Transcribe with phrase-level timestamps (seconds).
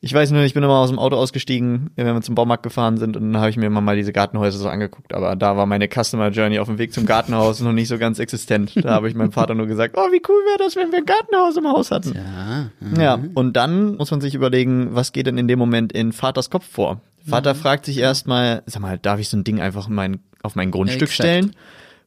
[0.00, 2.98] Ich weiß nur, ich bin immer aus dem Auto ausgestiegen, wenn wir zum Baumarkt gefahren
[2.98, 5.12] sind und dann habe ich mir immer mal diese Gartenhäuser so angeguckt.
[5.12, 8.20] Aber da war meine Customer Journey auf dem Weg zum Gartenhaus noch nicht so ganz
[8.20, 8.72] existent.
[8.76, 11.04] Da habe ich meinem Vater nur gesagt, oh, wie cool wäre das, wenn wir ein
[11.04, 12.14] Gartenhaus im Haus hatten.
[12.14, 13.02] Ja.
[13.02, 16.48] Ja, und dann muss man sich überlegen, was geht denn in dem Moment in Vaters
[16.48, 17.00] Kopf vor?
[17.26, 20.54] Vater fragt sich erstmal, sag mal, darf ich so ein Ding einfach in mein, auf
[20.54, 21.14] mein Grundstück Exakt.
[21.14, 21.56] stellen?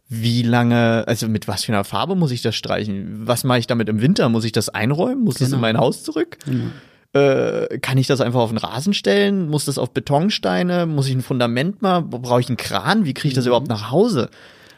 [0.08, 3.28] Wie lange, also mit was für einer Farbe muss ich das streichen?
[3.28, 4.30] Was mache ich damit im Winter?
[4.30, 5.24] Muss ich das einräumen?
[5.26, 5.62] Muss das in Genau.
[5.62, 6.38] mein Haus zurück?
[7.14, 9.50] Äh, kann ich das einfach auf den Rasen stellen?
[9.50, 10.86] Muss das auf Betonsteine?
[10.86, 12.02] Muss ich ein Fundament mal?
[12.02, 13.04] Brauche ich einen Kran?
[13.06, 14.30] Wie kriege ich das überhaupt nach Hause?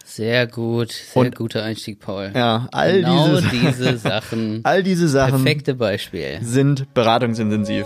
[0.03, 2.31] Sehr gut, sehr Und- guter Einstieg, Paul.
[2.35, 4.59] Ja, all genau diese, diese Sachen.
[4.63, 6.39] all diese Sachen Perfekte Beispiel.
[6.41, 7.85] sind beratungsintensiv.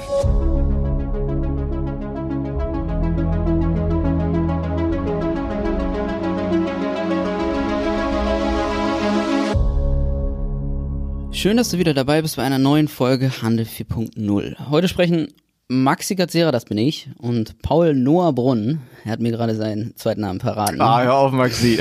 [11.48, 14.70] Schön, dass du wieder dabei bist bei einer neuen Folge Handel 4.0.
[14.70, 15.30] Heute sprechen
[15.70, 20.22] Maxi Gazzera, das bin ich, und Paul Noah Brunn, er hat mir gerade seinen zweiten
[20.22, 21.78] Namen verraten, Ah, hör auf, Maxi.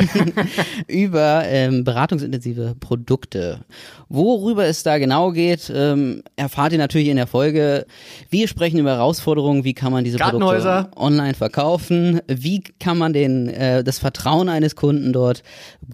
[0.89, 3.61] über ähm, beratungsintensive Produkte.
[4.09, 7.87] Worüber es da genau geht, ähm, erfahrt ihr natürlich in der Folge.
[8.29, 10.19] Wir sprechen über Herausforderungen, wie kann man diese.
[10.19, 15.45] Produkte online verkaufen, wie kann man den, äh, das Vertrauen eines Kunden dort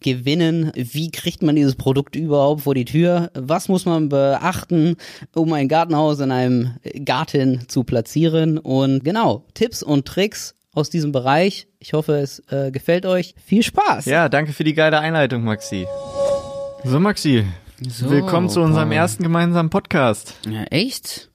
[0.01, 4.97] gewinnen, wie kriegt man dieses Produkt überhaupt vor die Tür, was muss man beachten,
[5.35, 11.13] um ein Gartenhaus in einem Garten zu platzieren und genau, Tipps und Tricks aus diesem
[11.13, 11.67] Bereich.
[11.79, 13.35] Ich hoffe, es äh, gefällt euch.
[13.45, 14.07] Viel Spaß!
[14.07, 15.87] Ja, danke für die geile Einleitung, Maxi.
[16.85, 17.45] So, Maxi.
[17.89, 18.97] So, Willkommen zu unserem Paul.
[18.97, 20.35] ersten gemeinsamen Podcast.
[20.49, 21.31] Ja, echt?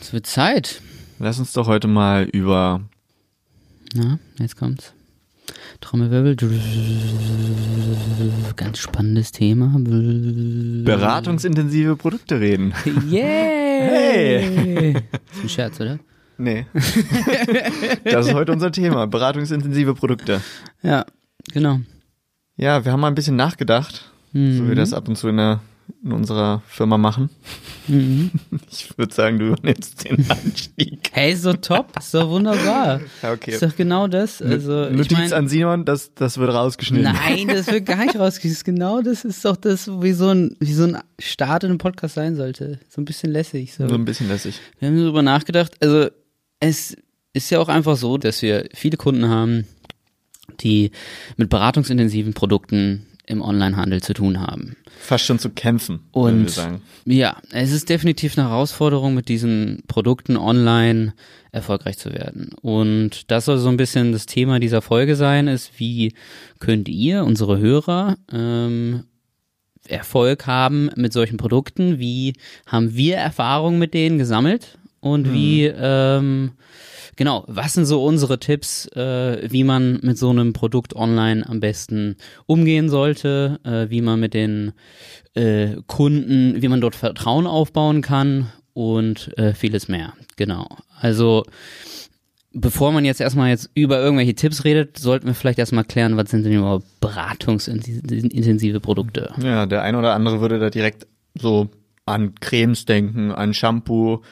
[0.00, 0.80] Es wird Zeit.
[1.18, 2.80] Lass uns doch heute mal über
[3.94, 4.92] Na, jetzt kommt's.
[5.82, 6.36] Trommelwirbel.
[8.56, 9.74] Ganz spannendes Thema.
[9.76, 12.72] beratungsintensive Produkte reden.
[13.10, 13.82] Yeah!
[13.82, 14.94] Hey!
[15.32, 15.98] Ist ein Scherz, oder?
[16.38, 16.66] Nee.
[18.04, 19.06] das ist heute unser Thema.
[19.06, 20.40] Beratungsintensive Produkte.
[20.82, 21.04] Ja,
[21.52, 21.80] genau.
[22.56, 25.36] Ja, wir haben mal ein bisschen nachgedacht, so wie wir das ab und zu in,
[25.36, 25.60] der,
[26.04, 27.30] in unserer Firma machen.
[28.70, 31.10] Ich würde sagen, du übernimmst den Anstieg.
[31.12, 33.00] Hey, so top, ist doch wunderbar.
[33.22, 33.50] Ja, okay.
[33.52, 34.40] Ist doch genau das.
[34.40, 37.12] Also, ich Notiz mein, an Simon, das, das wird rausgeschnitten.
[37.12, 40.72] Nein, das wird gar nicht ist Genau das ist doch das, wie so ein, wie
[40.72, 42.78] so ein Start in einem Podcast sein sollte.
[42.88, 43.74] So ein bisschen lässig.
[43.74, 43.88] So.
[43.88, 44.60] So ein bisschen lässig.
[44.78, 45.74] Wir haben darüber nachgedacht.
[45.80, 46.08] Also
[46.60, 46.96] es
[47.32, 49.66] ist ja auch einfach so, dass wir viele Kunden haben,
[50.60, 50.92] die
[51.36, 54.76] mit beratungsintensiven Produkten im Onlinehandel zu tun haben.
[54.98, 56.56] Fast schon zu kämpfen, Und
[57.04, 61.14] ja, es ist definitiv eine Herausforderung, mit diesen Produkten online
[61.52, 62.50] erfolgreich zu werden.
[62.62, 66.14] Und das soll so ein bisschen das Thema dieser Folge sein, ist, wie
[66.58, 69.04] könnt ihr, unsere Hörer, ähm,
[69.88, 71.98] Erfolg haben mit solchen Produkten?
[71.98, 72.34] Wie
[72.66, 74.78] haben wir Erfahrungen mit denen gesammelt?
[75.00, 76.52] Und wie, ähm,
[77.16, 81.60] genau, was sind so unsere Tipps, äh, wie man mit so einem Produkt online am
[81.60, 84.72] besten umgehen sollte, äh, wie man mit den
[85.34, 90.14] äh, Kunden, wie man dort Vertrauen aufbauen kann und äh, vieles mehr.
[90.36, 90.66] Genau.
[91.00, 91.44] Also
[92.54, 96.30] bevor man jetzt erstmal jetzt über irgendwelche Tipps redet, sollten wir vielleicht erstmal klären, was
[96.30, 99.32] sind denn überhaupt beratungsintensive Produkte?
[99.42, 101.68] Ja, der ein oder andere würde da direkt so
[102.04, 104.22] an Cremes denken, an Shampoo.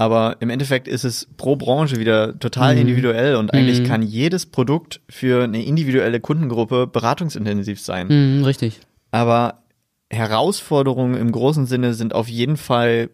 [0.00, 2.82] Aber im Endeffekt ist es pro Branche wieder total Mhm.
[2.82, 8.06] individuell und eigentlich kann jedes Produkt für eine individuelle Kundengruppe beratungsintensiv sein.
[8.38, 8.78] Mhm, richtig.
[9.10, 9.64] Aber
[10.08, 13.10] Herausforderungen im großen Sinne sind auf jeden Fall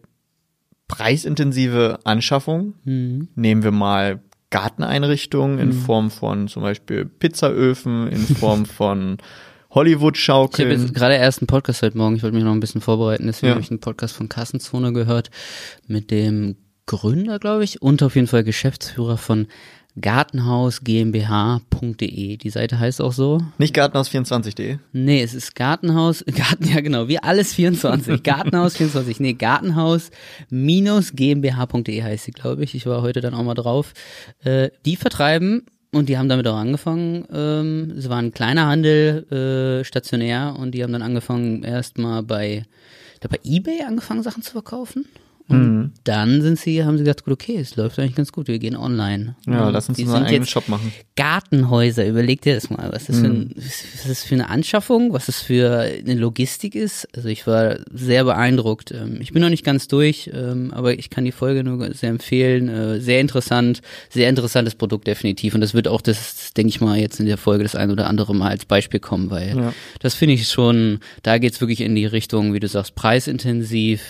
[0.87, 2.75] preisintensive Anschaffung.
[2.83, 3.29] Mhm.
[3.35, 4.19] Nehmen wir mal
[4.51, 10.69] Garteneinrichtungen in Form von zum Beispiel Pizzaöfen, in Form von Ich habe Hollywood-Schaukeln.
[10.69, 13.47] jetzt gerade erst einen Podcast heute Morgen, ich wollte mich noch ein bisschen vorbereiten, deswegen
[13.47, 13.55] Ja.
[13.55, 15.31] habe ich einen Podcast von Kassenzone gehört
[15.87, 19.47] mit dem Gründer, glaube ich, und auf jeden Fall Geschäftsführer von
[19.99, 22.37] gartenhausgmbh.de.
[22.37, 23.41] Die Seite heißt auch so.
[23.57, 24.77] Nicht Gartenhaus24.de.
[24.91, 28.21] Nee, es ist Gartenhaus, Garten, ja genau, wie alles 24.
[28.23, 29.21] Gartenhaus 24.
[29.21, 32.75] Nee, Gartenhaus-gmbh.de heißt sie, glaube ich.
[32.75, 33.93] Ich war heute dann auch mal drauf.
[34.43, 37.25] Äh, die vertreiben und die haben damit auch angefangen.
[37.31, 42.65] Ähm, es war ein kleiner Handel, äh, stationär und die haben dann angefangen, erstmal bei,
[43.21, 45.05] glaub, bei Ebay angefangen, Sachen zu verkaufen.
[45.47, 45.91] Und Mhm.
[46.05, 48.75] dann sind sie, haben sie gesagt, gut, okay, es läuft eigentlich ganz gut, wir gehen
[48.75, 49.35] online.
[49.45, 50.91] Ja, Und lass uns unseren sind eigenen Shop machen.
[51.15, 53.35] Gartenhäuser, überleg dir das mal, was das, für Mhm.
[53.41, 57.07] ein, was das für eine Anschaffung, was das für eine Logistik ist.
[57.15, 58.91] Also ich war sehr beeindruckt.
[58.91, 62.09] Ähm, Ich bin noch nicht ganz durch, ähm, aber ich kann die Folge nur sehr
[62.09, 62.67] empfehlen.
[62.69, 65.53] Äh, Sehr interessant, sehr interessantes Produkt definitiv.
[65.53, 68.07] Und das wird auch das, denke ich mal, jetzt in der Folge das ein oder
[68.07, 69.73] andere Mal als Beispiel kommen, weil Ja.
[69.99, 74.01] das finde ich schon, da geht's wirklich in die Richtung, wie du sagst, preisintensiv.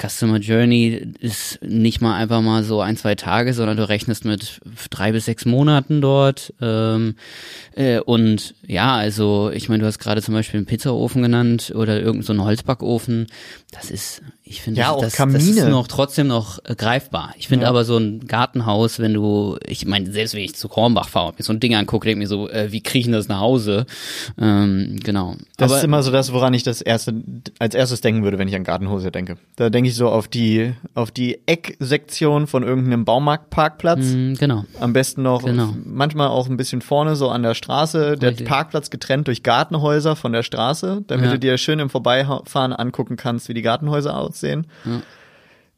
[0.00, 4.60] Customer Journey ist nicht mal einfach mal so ein, zwei Tage, sondern du rechnest mit
[4.90, 6.52] drei bis sechs Monaten dort.
[6.60, 7.14] Ähm,
[7.74, 11.98] äh, und ja, also ich meine, du hast gerade zum Beispiel einen Pizzaofen genannt oder
[11.98, 13.26] irgendeinen so Holzbackofen.
[13.72, 17.34] Das ist, ich finde, Ja, das, das, ist noch trotzdem noch äh, greifbar.
[17.36, 17.68] Ich finde Ja.
[17.70, 21.38] aber so ein Gartenhaus, wenn du, ich meine, selbst wenn ich zu Hornbach fahre und
[21.38, 23.26] mir so ein Ding angucke, denke ich mir so, äh, wie kriege ich denn das
[23.26, 23.84] nach Hause?
[24.40, 25.34] Ähm, genau.
[25.56, 27.12] Das aber, ist immer so das, woran ich das erste,
[27.58, 29.36] als erstes denken würde, wenn ich an Gartenhose denke.
[29.56, 33.98] Da denke ich so auf die, auf die Ecksektion von irgendeinem Baumarktparkplatz.
[34.04, 34.64] Mm, genau.
[34.80, 35.74] Am besten noch, Genau.
[35.84, 38.46] manchmal auch ein bisschen vorne, so an der Straße, der Richtig.
[38.46, 41.32] Parkplatz getrennt durch Gartenhäuser von der Straße, damit Ja.
[41.32, 44.66] du dir schön im Vorbeifahren angucken kannst, wie die Gartenhäuser aussehen.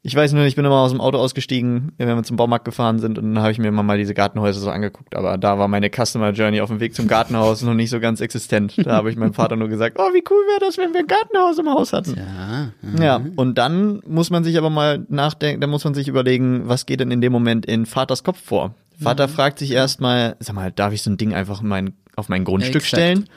[0.01, 2.99] Ich weiß nur, ich bin immer aus dem Auto ausgestiegen, wenn wir zum Baumarkt gefahren
[2.99, 5.67] sind und dann habe ich mir immer mal diese Gartenhäuser so angeguckt, aber da war
[5.67, 8.75] meine Customer Journey auf dem Weg zum Gartenhaus noch nicht so ganz existent.
[8.77, 11.07] Da habe ich meinem Vater nur gesagt, oh, wie cool wäre das, wenn wir ein
[11.07, 12.15] Gartenhaus im Haus hatten.
[12.15, 12.71] Ja,
[13.03, 16.85] Ja, und dann muss man sich aber mal nachdenken, dann muss man sich überlegen, was
[16.85, 18.75] geht denn in dem Moment in Vaters Kopf vor?
[19.01, 22.29] Vater fragt sich erstmal, sag mal, darf ich so ein Ding einfach in mein, auf
[22.29, 22.87] mein Grundstück Exakt.
[22.87, 23.29] stellen?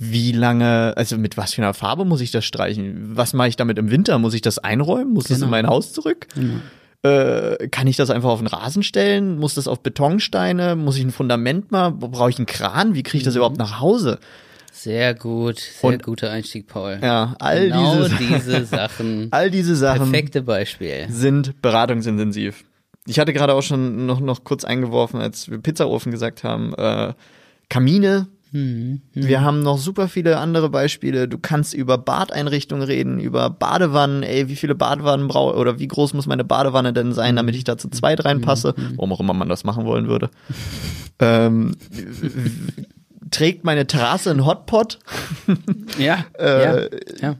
[0.00, 3.16] Wie lange, also mit was für einer Farbe muss ich das streichen?
[3.16, 4.18] Was mache ich damit im Winter?
[4.18, 5.12] Muss ich das einräumen?
[5.12, 5.46] Muss das Genau.
[5.46, 6.28] in mein Haus zurück?
[7.02, 9.38] Äh, kann ich das einfach auf den Rasen stellen?
[9.38, 10.76] Muss das auf Betonsteine?
[10.76, 11.90] Muss ich ein Fundament mal?
[11.90, 12.94] Brauche ich einen Kran?
[12.94, 13.38] Wie kriege ich das Mhm.
[13.38, 14.18] überhaupt nach Hause?
[14.70, 17.00] sehr gut, sehr Und- guter Einstieg, Paul.
[17.02, 19.26] Ja, all genau diese, diese Sachen.
[19.32, 20.12] all diese Sachen.
[20.12, 21.06] Perfekte Beispiel.
[21.10, 22.64] sind beratungsintensiv.
[23.04, 27.12] Ich hatte gerade auch schon noch, noch kurz eingeworfen, als wir Pizzaofen gesagt haben, äh,
[27.68, 28.28] Kamine.
[28.50, 31.28] Wir haben noch super viele andere Beispiele.
[31.28, 34.22] Du kannst über Badeinrichtungen reden, über Badewannen.
[34.22, 37.64] Ey, wie viele Badewannen brauche oder wie groß muss meine Badewanne denn sein, damit ich
[37.64, 38.74] da zu zweit reinpasse?
[38.96, 40.30] Warum auch immer man das machen wollen würde.
[41.18, 41.74] ähm,
[43.30, 44.98] trägt meine Terrasse einen Hotpot?
[45.98, 46.88] Ja, Äh, ja,
[47.20, 47.36] ja.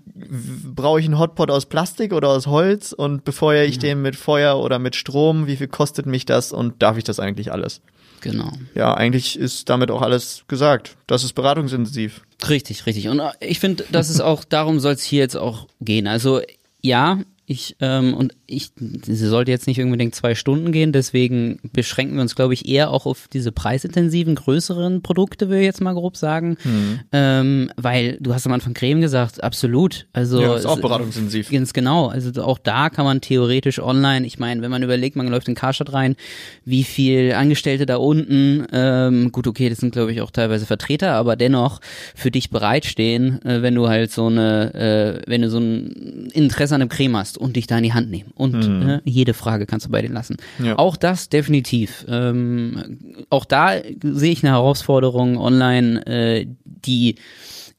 [0.75, 4.59] brauche ich einen Hotpot aus Plastik oder aus Holz und befeuere ich den mit Feuer
[4.59, 5.47] oder mit Strom?
[5.47, 7.81] Wie viel kostet mich das und darf ich das eigentlich alles?
[8.21, 8.53] Genau.
[8.75, 10.97] Ja, eigentlich ist damit auch alles gesagt.
[11.07, 12.23] Das ist beratungsintensiv.
[12.49, 13.09] Richtig, richtig.
[13.09, 16.07] Und äh, ich finde, das ist auch, darum soll es hier jetzt auch gehen.
[16.07, 16.41] Also
[16.81, 22.15] ja, ich, ähm, und ich, sie sollte jetzt nicht unbedingt zwei Stunden gehen, deswegen beschränken
[22.15, 25.93] wir uns, glaube ich, eher auch auf diese preisintensiven, größeren Produkte, will ich jetzt mal
[25.93, 26.57] grob sagen.
[26.65, 27.01] Mhm.
[27.13, 30.07] Ähm, weil du hast am Anfang Creme gesagt, absolut.
[30.15, 31.51] Also Ja, ist auch beratungsintensiv.
[31.51, 32.07] Ganz genau.
[32.07, 35.55] Also auch da kann man theoretisch online, ich meine, wenn man überlegt, man läuft in
[35.55, 36.17] Karstadt rein,
[36.65, 41.13] wie viel Angestellte da unten, ähm, gut, okay, das sind glaube ich auch teilweise Vertreter,
[41.13, 41.81] aber dennoch
[42.15, 46.75] für dich bereitstehen, äh, wenn du halt so eine, äh, wenn du so ein Interesse
[46.75, 48.33] an einem Creme hast und dich da in die Hand nehmen.
[48.39, 50.37] Und äh, jede Frage kannst du bei denen lassen.
[50.63, 50.79] Ja.
[50.79, 52.07] Auch das definitiv.
[52.09, 57.17] Ähm, auch da sehe ich eine Herausforderung online, äh, die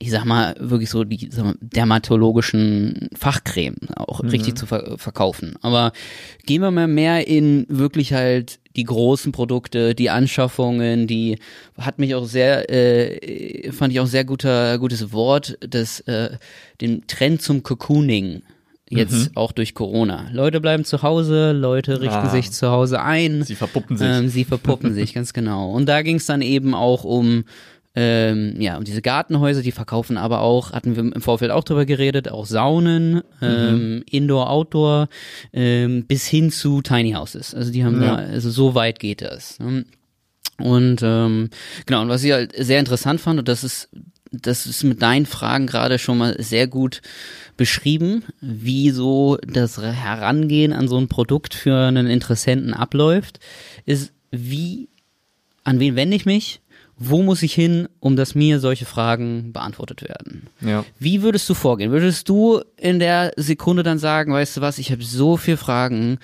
[0.01, 5.55] ich sag mal, wirklich so die mal, dermatologischen Fachcreme auch richtig zu ver verkaufen.
[5.61, 5.91] Aber
[6.45, 11.37] gehen wir mal mehr in wirklich halt die großen Produkte, die Anschaffungen, die
[11.77, 16.37] hat mich auch sehr, äh, fand ich auch sehr guter, gutes Wort, das, äh,
[16.79, 18.41] den Trend zum Cocooning.
[18.97, 20.29] Jetzt auch durch Corona.
[20.33, 22.29] Leute bleiben zu Hause, Leute richten Ah.
[22.29, 23.43] sich zu Hause ein.
[23.43, 24.07] Sie verpuppen sich.
[24.07, 25.71] Ähm, sie verpuppen sich, ganz genau.
[25.71, 27.43] Und da ging es dann eben auch um,
[27.95, 31.85] ähm, ja, um diese Gartenhäuser, die verkaufen aber auch, hatten wir im Vorfeld auch drüber
[31.85, 35.07] geredet, auch Saunen, ähm, Indoor, Outdoor,
[35.53, 37.53] ähm, bis hin zu Tiny Houses.
[37.53, 38.15] Also die haben Ja.
[38.17, 39.59] da, also so weit geht das.
[39.59, 39.85] ne?
[40.59, 41.49] Und ähm,
[41.85, 43.89] genau, und was ich halt sehr interessant fand, und das ist,
[44.31, 47.01] das ist mit deinen Fragen gerade schon mal sehr gut
[47.59, 53.41] beschrieben, wie so das Herangehen an so ein Produkt für einen Interessenten abläuft,
[53.85, 54.87] ist wie,
[55.65, 56.61] an wen wende ich mich,
[56.95, 60.47] wo muss ich hin, um dass mir solche Fragen beantwortet werden.
[60.61, 60.85] Ja.
[60.99, 61.91] Wie würdest du vorgehen?
[61.91, 66.19] Würdest du in der Sekunde dann sagen, weißt du was, ich habe so viele Fragen,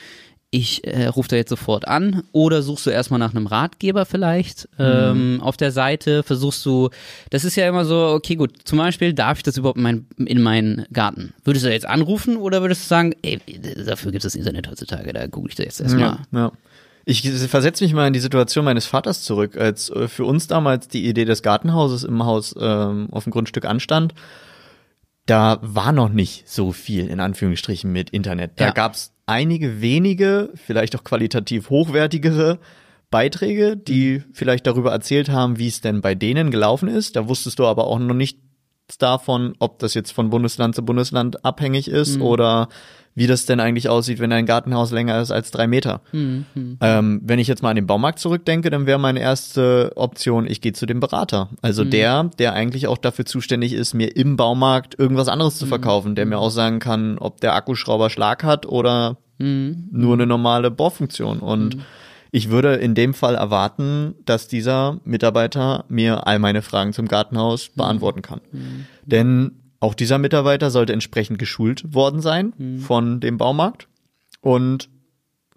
[0.52, 4.70] ich äh, rufe da jetzt sofort an oder suchst du erstmal nach einem Ratgeber vielleicht
[4.80, 6.90] ähm, auf der Seite, versuchst du,
[7.30, 10.06] das ist ja immer so, okay gut, zum Beispiel, darf ich das überhaupt in, mein,
[10.18, 11.34] in meinen Garten?
[11.44, 13.42] Würdest du jetzt anrufen oder würdest du sagen, ey,
[13.86, 16.02] dafür gibt es das Internet heutzutage, da google ich das jetzt erstmal.
[16.02, 16.52] Ja, ja.
[17.08, 20.88] Ich versetze mich mal in die Situation meines Vaters zurück, als äh, für uns damals
[20.88, 24.14] die Idee des Gartenhauses im Haus ähm, auf dem Grundstück anstand.
[25.28, 28.52] Da war noch nicht so viel in Anführungsstrichen mit Internet.
[28.56, 28.72] Da Ja.
[28.72, 32.60] gab's einige wenige, vielleicht auch qualitativ hochwertigere
[33.10, 37.16] Beiträge, die vielleicht darüber erzählt haben, wie es denn bei denen gelaufen ist.
[37.16, 38.40] Da wusstest du aber auch noch nicht
[38.98, 42.22] davon, ob das jetzt von Bundesland zu Bundesland abhängig ist mhm.
[42.22, 42.70] oder
[43.16, 46.02] wie das denn eigentlich aussieht, wenn ein Gartenhaus länger ist als drei Meter.
[46.12, 46.46] Mhm.
[46.82, 50.60] Ähm, wenn ich jetzt mal an den Baumarkt zurückdenke, dann wäre meine erste Option, ich
[50.60, 51.50] gehe zu dem Berater.
[51.62, 51.92] Also mhm.
[51.92, 55.70] der, der eigentlich auch dafür zuständig ist, mir im Baumarkt irgendwas anderes zu mhm.
[55.70, 59.88] verkaufen, der mir auch sagen kann, ob der Akkuschrauber Schlag hat oder mhm.
[59.92, 61.40] nur eine normale Bohrfunktion.
[61.40, 61.82] Und mhm.
[62.36, 67.70] Ich würde in dem Fall erwarten, dass dieser Mitarbeiter mir all meine Fragen zum Gartenhaus
[67.70, 67.78] mhm.
[67.78, 68.42] beantworten kann.
[69.06, 72.80] Denn auch dieser Mitarbeiter sollte entsprechend geschult worden sein mhm.
[72.80, 73.88] von dem Baumarkt
[74.42, 74.90] und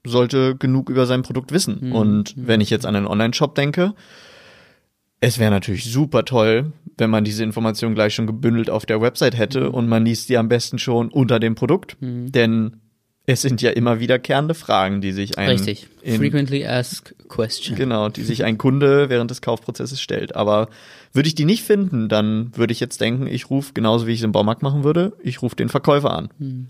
[0.07, 1.79] sollte genug über sein Produkt wissen.
[1.81, 1.93] Mhm.
[1.93, 2.47] Und mhm.
[2.47, 3.95] wenn ich jetzt an einen Online-Shop denke,
[5.19, 9.37] es wäre natürlich super toll, wenn man diese Information gleich schon gebündelt auf der Website
[9.37, 9.75] hätte mhm.
[9.75, 11.97] und man liest die am besten schon unter dem Produkt.
[12.01, 12.31] Mhm.
[12.31, 12.77] Denn
[13.29, 15.87] es sind ja immer wiederkehrende Fragen, die sich ein Richtig.
[16.03, 17.77] Frequently asked question.
[17.77, 20.35] Genau, die sich ein Kunde während des Kaufprozesses stellt.
[20.35, 20.71] Aber
[21.13, 24.21] würde ich die nicht finden, dann würde ich jetzt denken, ich rufe genauso wie ich
[24.21, 26.31] es im Baumarkt machen würde, ich rufe den Verkäufer an.
[26.39, 26.69] Hm,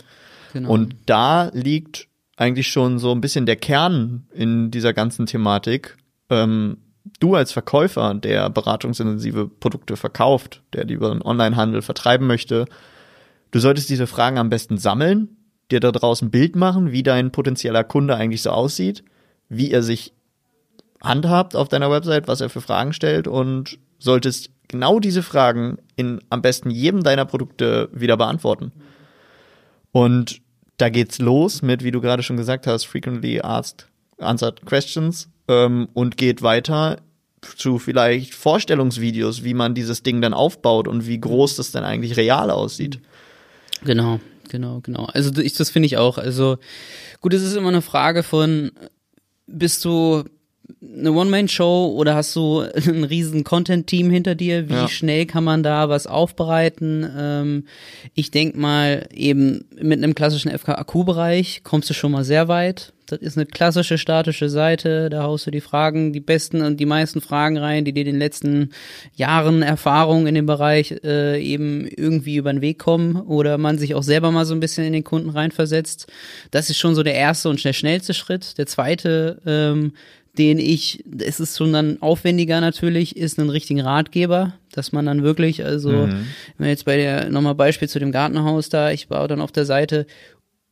[0.53, 0.71] genau.
[0.71, 5.97] Und da liegt eigentlich schon so ein bisschen der Kern in dieser ganzen Thematik.
[6.29, 6.79] Ähm,
[7.21, 12.65] du als Verkäufer, der beratungsintensive Produkte verkauft, der die über den Onlinehandel vertreiben möchte,
[13.53, 15.37] du solltest diese Fragen am besten sammeln
[15.71, 19.05] dir da draußen ein Bild machen, wie dein potenzieller Kunde eigentlich so aussieht,
[19.49, 20.13] wie er sich
[21.03, 26.21] handhabt auf deiner Website, was er für Fragen stellt und solltest genau diese Fragen in
[26.31, 28.73] am besten jedem deiner Produkte wieder beantworten.
[29.93, 30.41] Und
[30.77, 35.89] da geht's los mit, wie du gerade schon gesagt hast, frequently asked answered questions ähm,
[35.95, 36.99] und geht weiter
[37.41, 42.17] zu vielleicht Vorstellungsvideos, wie man dieses Ding dann aufbaut und wie groß das dann eigentlich
[42.17, 43.01] real aussieht.
[43.85, 44.21] Genau.
[44.49, 45.05] Genau, genau.
[45.07, 46.19] Also ich, das finde ich auch.
[46.19, 46.59] Also
[47.21, 48.73] gut, es ist immer eine Frage von,
[49.47, 50.25] bist du
[50.83, 54.69] eine One-Man-Show oder hast du ein riesen Content-Team hinter dir?
[54.69, 54.89] Wie ja.
[54.89, 57.09] schnell kann man da was aufbereiten?
[57.17, 57.65] Ähm,
[58.15, 62.93] ich denk mal, eben mit einem klassischen FKAQ-Bereich kommst du schon mal sehr weit.
[63.09, 65.09] Das ist eine klassische statische Seite.
[65.09, 68.07] Da haust du die Fragen, die besten und die meisten Fragen rein, die dir in
[68.07, 68.71] den letzten
[69.15, 73.95] Jahren Erfahrung in dem Bereich äh, eben irgendwie über den Weg kommen oder man sich
[73.95, 76.07] auch selber mal so ein bisschen in den Kunden reinversetzt.
[76.51, 78.59] Das ist schon so der erste und der schnellste Schritt.
[78.59, 79.93] Der zweite, ähm,
[80.39, 85.23] den ich, es ist schon dann aufwendiger natürlich, ist einen richtigen Ratgeber, dass man dann
[85.23, 86.27] wirklich, also, mhm.
[86.57, 89.65] wenn jetzt bei der, nochmal Beispiel zu dem Gartenhaus da, ich baue dann auf der
[89.65, 90.07] Seite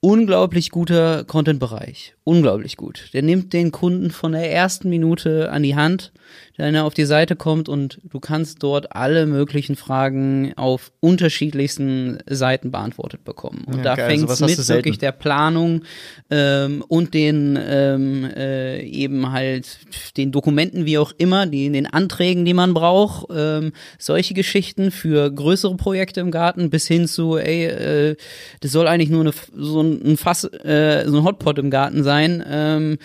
[0.07, 2.15] unglaublich guter Content-Bereich.
[2.23, 3.11] Unglaublich gut.
[3.13, 6.13] Der nimmt den Kunden von der ersten Minute an die Hand
[6.57, 12.19] wenn er auf die Seite kommt und du kannst dort alle möglichen Fragen auf unterschiedlichsten
[12.27, 13.65] Seiten beantwortet bekommen.
[13.67, 15.83] Und ja, da fängt es mit wirklich der Planung
[16.31, 19.79] ähm, und den ähm, äh, eben halt
[20.17, 25.31] den Dokumenten, wie auch immer, die den Anträgen, die man braucht, ähm, solche Geschichten für
[25.31, 28.17] größere Projekte im Garten bis hin zu, ey, äh,
[28.61, 32.45] das soll eigentlich nur eine, so ein Fass, äh, so ein Hotpot im Garten sein.
[32.49, 32.99] Ähm,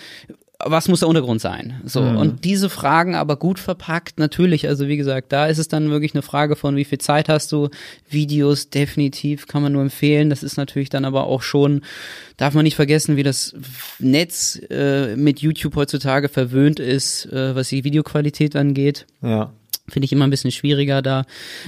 [0.64, 1.80] was muss der Untergrund sein?
[1.84, 2.02] So.
[2.02, 2.16] Mhm.
[2.16, 6.14] Und diese Fragen aber gut verpackt, natürlich, also wie gesagt, da ist es dann wirklich
[6.14, 7.68] eine Frage von, wie viel Zeit hast du?
[8.08, 10.30] Videos definitiv kann man nur empfehlen.
[10.30, 11.82] Das ist natürlich dann aber auch schon,
[12.36, 13.54] darf man nicht vergessen, wie das
[13.98, 19.06] Netz äh, mit YouTube heutzutage verwöhnt ist, äh, was die Videoqualität angeht.
[19.22, 19.52] Ja.
[19.92, 21.24] Finde ich immer ein bisschen schwieriger da,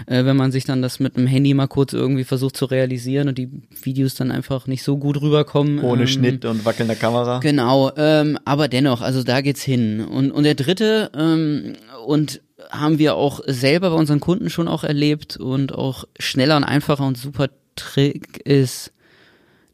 [0.06, 3.28] äh, wenn man sich dann das mit dem Handy mal kurz irgendwie versucht zu realisieren
[3.28, 3.50] und die
[3.82, 5.80] Videos dann einfach nicht so gut rüberkommen.
[5.80, 7.40] Ohne ähm, Schnitt und wackelnder Kamera.
[7.40, 10.00] Genau, ähm, aber dennoch, also da geht's hin.
[10.00, 11.74] Und, und der dritte, ähm,
[12.06, 12.40] und
[12.70, 17.06] haben wir auch selber bei unseren Kunden schon auch erlebt und auch schneller und einfacher
[17.06, 18.92] und super Trick ist,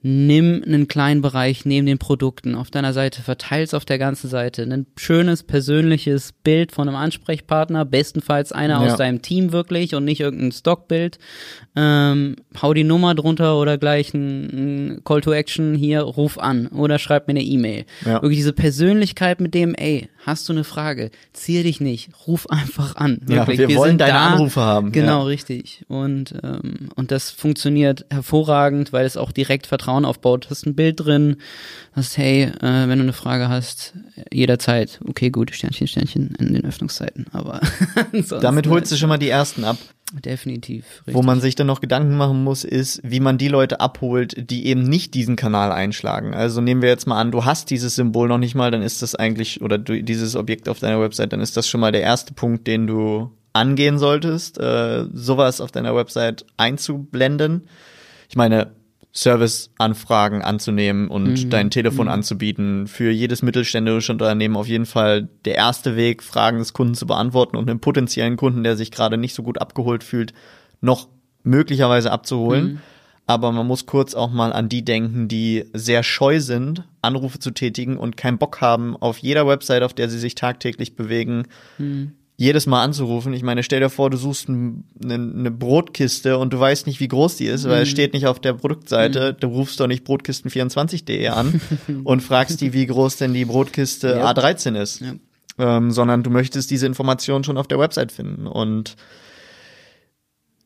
[0.02, 4.62] nimm einen kleinen Bereich neben den Produkten auf deiner Seite, verteil's auf der ganzen Seite.
[4.62, 8.86] Ein schönes, persönliches Bild von einem Ansprechpartner, bestenfalls einer ja.
[8.86, 11.18] aus deinem Team wirklich und nicht irgendein Stockbild.
[11.76, 14.46] Ähm, hau die Nummer drunter oder gleich ein,
[14.96, 17.84] ein, Call to Action hier, ruf an oder schreib mir eine E-Mail.
[18.04, 18.22] Ja.
[18.22, 22.96] Wirklich diese Persönlichkeit mit dem, ey, hast du eine Frage, zieh dich nicht, ruf einfach
[22.96, 23.20] an.
[23.22, 23.36] Wirklich.
[23.36, 24.26] Ja, wir, wir wollen deine da.
[24.28, 24.92] Anrufe haben.
[24.92, 25.26] Genau, ja.
[25.26, 25.84] richtig.
[25.88, 30.48] Und, ähm, und das funktioniert hervorragend, weil es auch direkt Vertrauen aufbaut.
[30.50, 31.36] Hast ein Bild drin,
[31.92, 33.94] hast, hey, äh, wenn du eine Frage hast,
[34.32, 37.26] jederzeit, okay, gut, Sternchen, Sternchen in den Öffnungszeiten.
[37.32, 37.60] Aber
[38.40, 39.76] damit holst du schon mal die ersten ab.
[40.24, 40.84] Definitiv.
[40.98, 41.14] Richtig.
[41.14, 44.66] Wo man sich dann noch Gedanken machen muss, ist, wie man die Leute abholt, die
[44.66, 46.34] eben nicht diesen Kanal einschlagen.
[46.34, 49.02] Also nehmen wir jetzt mal an, du hast dieses Symbol noch nicht mal, dann ist
[49.02, 52.02] das eigentlich, oder du, dieses Objekt auf deiner Website, dann ist das schon mal der
[52.02, 57.68] erste Punkt, den du angehen solltest, äh, sowas auf deiner Website einzublenden.
[58.28, 58.72] Ich meine,
[59.12, 61.50] Serviceanfragen anzunehmen und mhm.
[61.50, 62.12] dein Telefon mhm.
[62.12, 62.86] anzubieten.
[62.86, 67.56] Für jedes mittelständische Unternehmen auf jeden Fall der erste Weg, Fragen des Kunden zu beantworten
[67.56, 70.32] und einem potenziellen Kunden, der sich gerade nicht so gut abgeholt fühlt,
[70.80, 71.08] noch
[71.42, 72.80] möglicherweise abzuholen.
[73.26, 77.52] Aber man muss kurz auch mal an die denken, die sehr scheu sind, Anrufe zu
[77.52, 81.44] tätigen und keinen Bock haben, auf jeder Website, auf der sie sich tagtäglich bewegen,
[82.40, 83.34] jedes Mal anzurufen.
[83.34, 87.06] Ich meine, stell dir vor, du suchst eine, eine Brotkiste und du weißt nicht, wie
[87.06, 89.34] groß die ist, weil es steht nicht auf der Produktseite.
[89.34, 91.60] Du rufst doch nicht brotkisten24.de an
[92.04, 94.30] und fragst die, wie groß denn die Brotkiste Ja.
[94.30, 95.02] A13 ist.
[95.02, 95.12] Ja.
[95.58, 98.46] Ähm, sondern du möchtest diese Information schon auf der Website finden.
[98.46, 98.96] Und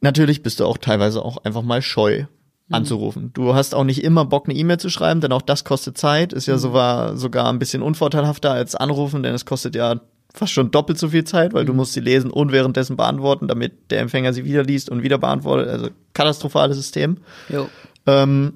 [0.01, 2.27] natürlich bist du auch teilweise auch einfach mal scheu
[2.71, 3.33] anzurufen.
[3.35, 6.33] Du hast auch nicht immer Bock, eine E-Mail zu schreiben, denn auch das kostet Zeit,
[6.33, 10.01] ist ja sogar, sogar ein bisschen unvorteilhafter als anrufen, denn es kostet ja
[10.35, 13.91] fast schon doppelt so viel Zeit, weil du musst sie lesen und währenddessen beantworten, damit
[13.91, 15.69] der Empfänger sie wieder liest und wieder beantwortet.
[15.69, 17.19] Also katastrophales System.
[17.49, 17.69] Jo.
[18.07, 18.53] Ähm,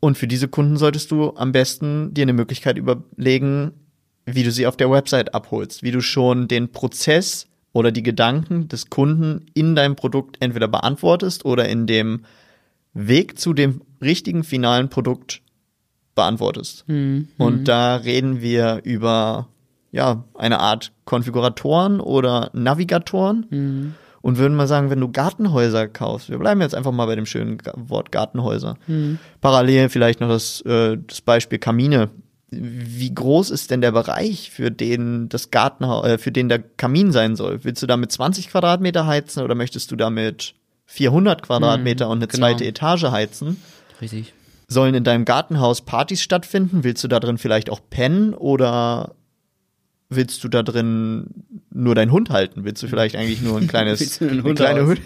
[0.00, 3.72] und für diese Kunden solltest du am besten dir eine Möglichkeit überlegen,
[4.24, 8.68] wie du sie auf der Website abholst, wie du schon den Prozess oder die Gedanken
[8.68, 12.24] des Kunden in deinem Produkt entweder beantwortest oder in dem
[12.94, 15.42] Weg zu dem richtigen finalen Produkt
[16.14, 16.84] beantwortest.
[17.38, 19.48] Und da reden wir über
[19.90, 26.38] ja, eine Art Konfiguratoren oder Navigatoren und würden mal sagen, wenn du Gartenhäuser kaufst, wir
[26.38, 28.76] bleiben jetzt einfach mal bei dem schönen Wort Gartenhäuser.
[29.40, 32.10] Parallel vielleicht noch das, äh, das Beispiel Kamine.
[32.50, 37.12] Wie groß ist denn der Bereich, für den das Gartenhaus, äh, für den der Kamin
[37.12, 37.62] sein soll?
[37.62, 40.54] Willst du da mit 20 Quadratmeter heizen oder möchtest du da mit
[40.86, 42.46] 400 Quadratmeter und eine genau.
[42.46, 43.62] zweite Etage heizen?
[44.00, 44.32] Richtig.
[44.66, 46.84] Sollen in deinem Gartenhaus Partys stattfinden?
[46.84, 49.14] Willst du da drin vielleicht auch pennen oder
[50.10, 51.26] willst du da drin
[51.70, 52.64] nur deinen Hund halten?
[52.64, 54.96] Willst du vielleicht eigentlich nur ein kleines, eine, kleine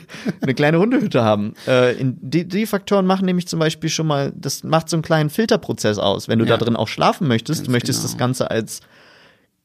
[0.40, 1.54] eine kleine Hundehütte haben?
[1.66, 5.02] Äh, in, die, die Faktoren machen nämlich zum Beispiel schon mal, das macht so einen
[5.02, 6.28] kleinen Filterprozess aus.
[6.28, 6.56] Wenn du Ja.
[6.56, 8.10] da drin auch schlafen möchtest, Ganz du möchtest genau.
[8.12, 8.80] das Ganze als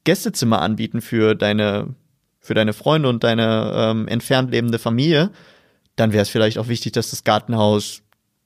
[0.04, 1.94] Gästezimmer anbieten für deine,
[2.40, 5.32] für deine Freunde und deine ähm, entfernt lebende Familie,
[5.96, 8.02] dann wäre es vielleicht auch wichtig, dass das Gartenhaus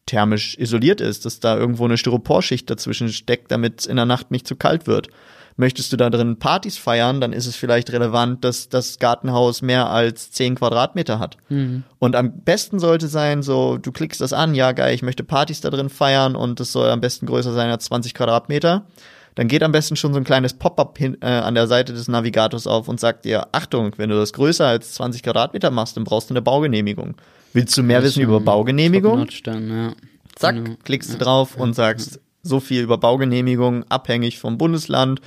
[0.08, 4.32] thermisch isoliert ist, dass da irgendwo eine Styroporschicht dazwischen steckt, damit es in der Nacht
[4.32, 5.08] nicht zu kalt wird.
[5.58, 9.90] Möchtest du da drin Partys feiern, dann ist es vielleicht relevant, dass das Gartenhaus mehr
[9.90, 11.38] als 10 Quadratmeter hat.
[12.00, 15.62] Und am besten sollte sein, so, du klickst das an, ja geil, ich möchte Partys
[15.62, 18.86] da drin feiern und das soll am besten größer sein als 20 Quadratmeter.
[19.36, 22.68] Dann geht am besten schon so ein kleines Pop-up äh, an der Seite des Navigators
[22.68, 26.30] auf und sagt dir, Achtung, wenn du das größer als 20 Quadratmeter machst, dann brauchst
[26.30, 27.16] du eine Baugenehmigung.
[27.54, 29.26] Willst du mehr wissen über Baugenehmigung?
[29.44, 29.94] Dann, ja.
[30.36, 30.76] Zack, Genau.
[30.84, 35.22] klickst du drauf und sagst, so viel über Baugenehmigung, abhängig vom Bundesland.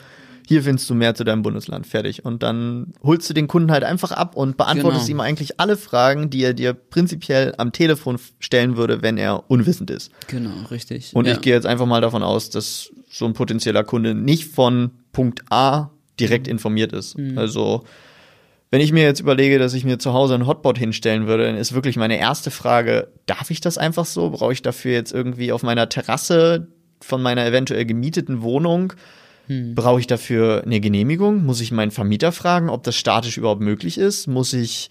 [0.46, 1.86] Hier findest du mehr zu deinem Bundesland.
[1.86, 2.24] Fertig.
[2.24, 5.16] Und dann holst du den Kunden halt einfach ab und beantwortest Genau.
[5.16, 9.90] ihm eigentlich alle Fragen, die er dir prinzipiell am Telefon stellen würde, wenn er unwissend
[9.90, 10.12] ist.
[10.28, 11.12] Genau, richtig.
[11.14, 11.32] Und ja.
[11.32, 15.40] ich gehe jetzt einfach mal davon aus, dass so ein potenzieller Kunde nicht von Punkt
[15.50, 17.16] A direkt informiert ist.
[17.36, 17.84] Also,
[18.70, 21.56] wenn ich mir jetzt überlege, dass ich mir zu Hause ein Hotbot hinstellen würde, dann
[21.56, 24.30] ist wirklich meine erste Frage, darf ich das einfach so?
[24.30, 26.68] Brauche ich dafür jetzt irgendwie auf meiner Terrasse
[27.00, 28.92] von meiner eventuell gemieteten Wohnung?
[29.74, 31.44] Brauche ich dafür eine Genehmigung?
[31.44, 34.26] Muss ich meinen Vermieter fragen, ob das statisch überhaupt möglich ist?
[34.26, 34.88] Muss ich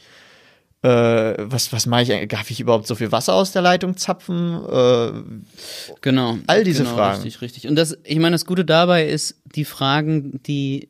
[0.83, 2.29] äh, was, was mache ich eigentlich?
[2.29, 4.61] Darf ich überhaupt so viel Wasser aus der Leitung zapfen?
[4.69, 5.11] Äh,
[6.01, 6.37] Genau.
[6.47, 7.21] All diese genau, Fragen.
[7.23, 7.67] Richtig, richtig.
[7.67, 10.89] Und das, ich meine, das Gute dabei ist, die Fragen, die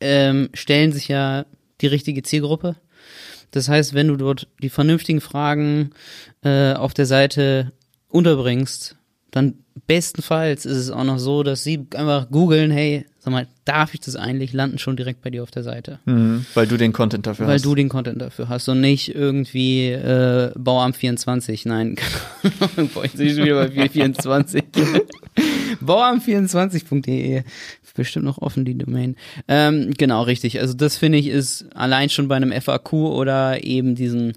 [0.00, 1.46] ähm, stellen sich ja
[1.80, 2.76] die richtige Zielgruppe.
[3.50, 5.90] Das heißt, wenn du dort die vernünftigen Fragen
[6.44, 7.72] äh, auf der Seite
[8.08, 8.96] unterbringst,
[9.30, 13.92] dann bestenfalls ist es auch noch so, dass sie einfach googeln, hey, sag mal, darf
[13.94, 15.98] ich das eigentlich, landen schon direkt bei dir auf der Seite.
[16.04, 17.64] Mhm, weil du den Content dafür Weil hast.
[17.64, 21.66] du den Content dafür hast und nicht irgendwie äh, Bauamt 24.
[21.66, 21.96] Nein,
[22.94, 24.64] boah, bin ich schon wieder bei 24.
[25.84, 27.42] Bauamt24.de.
[27.96, 29.16] Bestimmt noch offen, die Domain.
[29.48, 30.60] Ähm, genau, richtig.
[30.60, 34.34] Also das finde ich ist allein schon bei einem FAQ oder eben diesen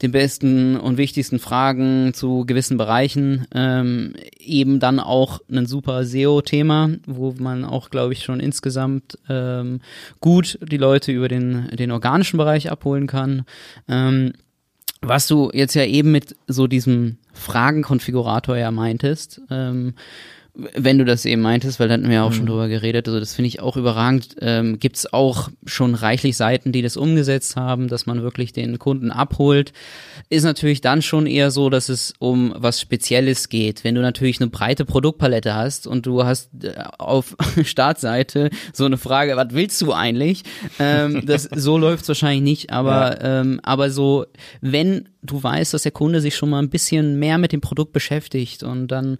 [0.00, 6.90] den besten und wichtigsten Fragen zu gewissen Bereichen ähm, eben dann auch ein super SEO-Thema,
[7.06, 9.80] wo man auch, glaube ich, schon insgesamt ähm,
[10.20, 13.44] gut die Leute über den, den organischen Bereich abholen kann.
[13.88, 14.32] Ähm,
[15.00, 19.94] was du jetzt ja eben mit so diesem Fragenkonfigurator ja meintest, ähm,
[20.54, 23.18] wenn du das eben meintest, weil da hatten wir ja auch schon drüber geredet, also
[23.18, 24.36] das finde ich auch überragend.
[24.40, 28.78] Ähm, Gibt es auch schon reichlich Seiten, die das umgesetzt haben, dass man wirklich den
[28.78, 29.72] Kunden abholt.
[30.28, 33.82] Ist natürlich dann schon eher so, dass es um was Spezielles geht.
[33.82, 37.34] Wenn du natürlich eine breite Produktpalette hast und du hast äh, auf
[37.64, 40.42] Startseite so eine Frage, was willst du eigentlich?
[40.78, 44.26] Ähm, das, so läuft es wahrscheinlich nicht, aber, ähm, aber so,
[44.60, 47.92] wenn du weißt, dass der Kunde sich schon mal ein bisschen mehr mit dem Produkt
[47.92, 49.18] beschäftigt und dann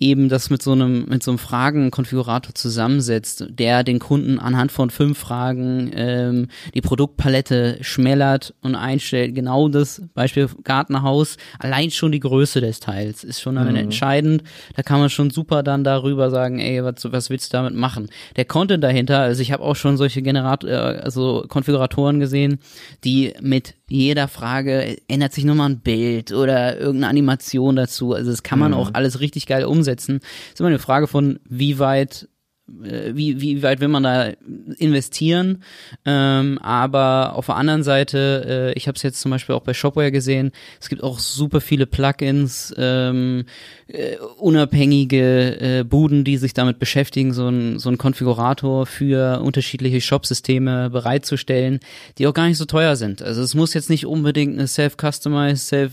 [0.00, 4.88] eben das mit so einem, mit so einem Fragenkonfigurator zusammensetzt, der den Kunden anhand von
[4.88, 9.34] fünf Fragen ähm, die Produktpalette schmälert und einstellt.
[9.34, 13.76] Genau das Beispiel Gartenhaus, allein schon die Größe des Teils ist schon mhm.
[13.76, 14.42] entscheidend.
[14.74, 18.08] Da kann man schon super dann darüber sagen, ey, was, was willst du damit machen?
[18.36, 22.58] Der Content dahinter, also ich habe auch schon solche Generator, äh, also Konfiguratoren gesehen,
[23.04, 28.14] die mit jeder Frage ändert sich nochmal ein Bild oder irgendeine Animation dazu.
[28.14, 28.76] Also das kann man mhm.
[28.78, 30.20] auch alles richtig geil umsetzen.
[30.20, 32.28] Das ist immer eine Frage von, wie weit
[32.78, 34.30] wie, wie weit will man da
[34.78, 35.62] investieren.
[36.04, 39.74] Ähm, aber auf der anderen Seite, äh, ich habe es jetzt zum Beispiel auch bei
[39.74, 43.44] Shopware gesehen, es gibt auch super viele Plugins, ähm,
[43.88, 50.00] äh, unabhängige äh, Buden, die sich damit beschäftigen, so ein, so ein Konfigurator für unterschiedliche
[50.00, 51.80] Shop-Systeme bereitzustellen,
[52.18, 53.22] die auch gar nicht so teuer sind.
[53.22, 55.92] Also es muss jetzt nicht unbedingt eine self-customized, self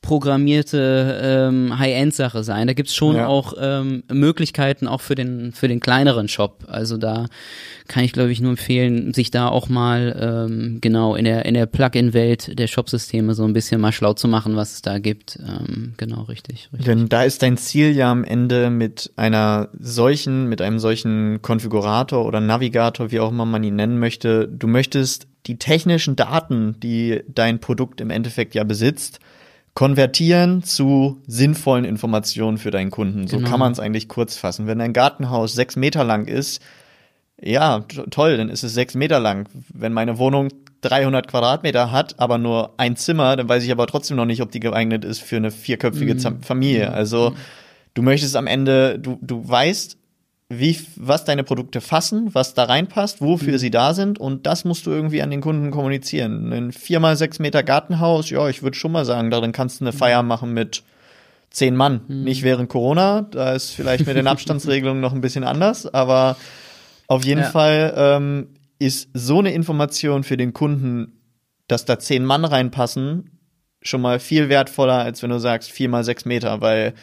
[0.00, 2.66] programmierte ähm, High-End-Sache sein.
[2.68, 3.26] Da gibt's schon ja.
[3.26, 6.64] auch ähm, Möglichkeiten auch für den für den kleineren Shop.
[6.68, 7.26] Also da
[7.88, 11.54] kann ich glaube ich nur empfehlen, sich da auch mal ähm, genau in der in
[11.54, 15.38] der Plugin-Welt der Shop-Systeme so ein bisschen mal schlau zu machen, was es da gibt.
[15.40, 16.86] Ähm, genau richtig, richtig.
[16.86, 22.24] Denn da ist dein Ziel ja am Ende mit einer solchen mit einem solchen Konfigurator
[22.24, 27.22] oder Navigator, wie auch immer man ihn nennen möchte, du möchtest die technischen Daten, die
[27.26, 29.18] dein Produkt im Endeffekt ja besitzt,
[29.78, 33.28] konvertieren zu sinnvollen Informationen für deinen Kunden.
[33.28, 33.48] So genau.
[33.48, 34.66] kann man es eigentlich kurz fassen.
[34.66, 36.60] Wenn ein Gartenhaus sechs Meter lang ist,
[37.40, 39.48] ja, toll, dann ist es sechs Meter lang.
[39.72, 40.48] Wenn meine Wohnung
[40.80, 44.50] 300 Quadratmeter hat, aber nur ein Zimmer, dann weiß ich aber trotzdem noch nicht, ob
[44.50, 46.42] die geeignet ist für eine vierköpfige mhm.
[46.42, 46.92] Familie.
[46.92, 47.36] Also
[47.94, 49.96] du möchtest am Ende, du, du weißt,
[50.50, 53.58] wie, was deine Produkte fassen, was da reinpasst, wofür mhm.
[53.58, 56.52] sie da sind und das musst du irgendwie an den Kunden kommunizieren.
[56.52, 59.84] Ein vier mal sechs Meter Gartenhaus, ja, ich würde schon mal sagen, darin kannst du
[59.84, 59.98] eine mhm.
[59.98, 60.82] Feier machen mit
[61.50, 62.00] zehn Mann.
[62.08, 62.24] Mhm.
[62.24, 66.36] Nicht während Corona, da ist vielleicht mit den Abstandsregelungen noch ein bisschen anders, aber
[67.08, 67.50] auf jeden ja.
[67.50, 71.20] Fall ähm, ist so eine Information für den Kunden,
[71.66, 73.38] dass da zehn Mann reinpassen,
[73.82, 76.94] schon mal viel wertvoller, als wenn du sagst vier mal sechs Meter, weil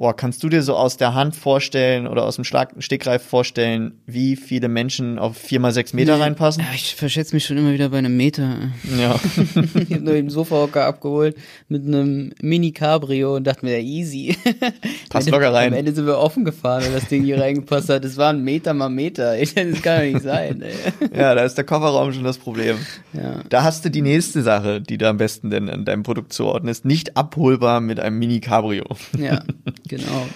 [0.00, 3.94] Oh, kannst du dir so aus der Hand vorstellen oder aus dem Schlag Stegreif vorstellen,
[4.06, 6.62] wie viele Menschen auf vier mal sechs Meter nee, reinpassen?
[6.62, 8.70] Ja, ich verschätze mich schon immer wieder bei einem Meter.
[8.96, 9.16] Ja.
[9.74, 14.36] ich habe nur den Sofahocker abgeholt mit einem Mini-Cabrio und dachte mir, easy.
[15.10, 15.72] Passt locker rein.
[15.72, 18.04] Am Ende sind wir offen gefahren, weil das Ding hier reingepasst hat.
[18.04, 19.36] Es war ein Meter mal Meter.
[19.36, 20.62] Das kann doch nicht sein.
[20.62, 21.18] Ey.
[21.18, 22.76] Ja, da ist der Kofferraum schon das Problem.
[23.14, 23.40] Ja.
[23.48, 26.84] Da hast du die nächste Sache, die du am besten denn in deinem Produkt zuordnest.
[26.84, 28.84] Nicht abholbar mit einem Mini-Cabrio.
[29.18, 29.42] Ja.
[29.88, 30.26] Genau.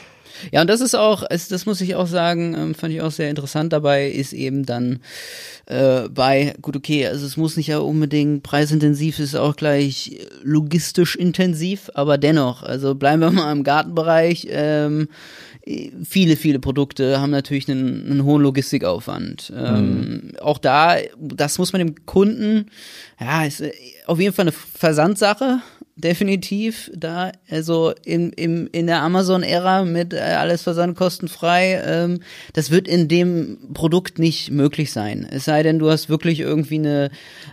[0.50, 3.30] Ja, und das ist auch, das muss ich auch sagen, ähm, fand ich auch sehr
[3.30, 5.00] interessant dabei, ist eben dann
[5.66, 11.16] äh, bei, gut, okay, also es muss nicht ja unbedingt preisintensiv, ist auch gleich logistisch
[11.16, 15.08] intensiv, aber dennoch, also bleiben wir mal im Gartenbereich, ähm,
[16.04, 19.52] viele, viele Produkte haben natürlich einen, einen hohen Logistikaufwand.
[19.56, 20.32] Ähm, mhm.
[20.40, 22.66] Auch da, das muss man dem Kunden,
[23.20, 23.62] ja, ist
[24.06, 25.60] auf jeden Fall eine Versandsache,
[25.96, 32.20] definitiv da, also in, im, in der Amazon-Ära mit äh, alles versandkostenfrei, ähm,
[32.54, 35.26] das wird in dem Produkt nicht möglich sein.
[35.30, 37.10] Es sei denn, du hast wirklich irgendwie eine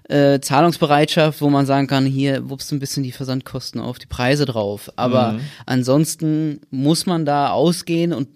[0.07, 4.07] äh, Zahlungsbereitschaft, wo man sagen kann, hier wuppst du ein bisschen die Versandkosten auf die
[4.07, 4.89] Preise drauf.
[4.95, 5.39] Aber mhm.
[5.65, 8.29] ansonsten muss man da ausgehen und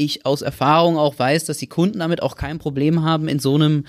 [0.00, 3.54] ich aus Erfahrung auch weiß, dass die Kunden damit auch kein Problem haben, in so
[3.54, 3.84] einem,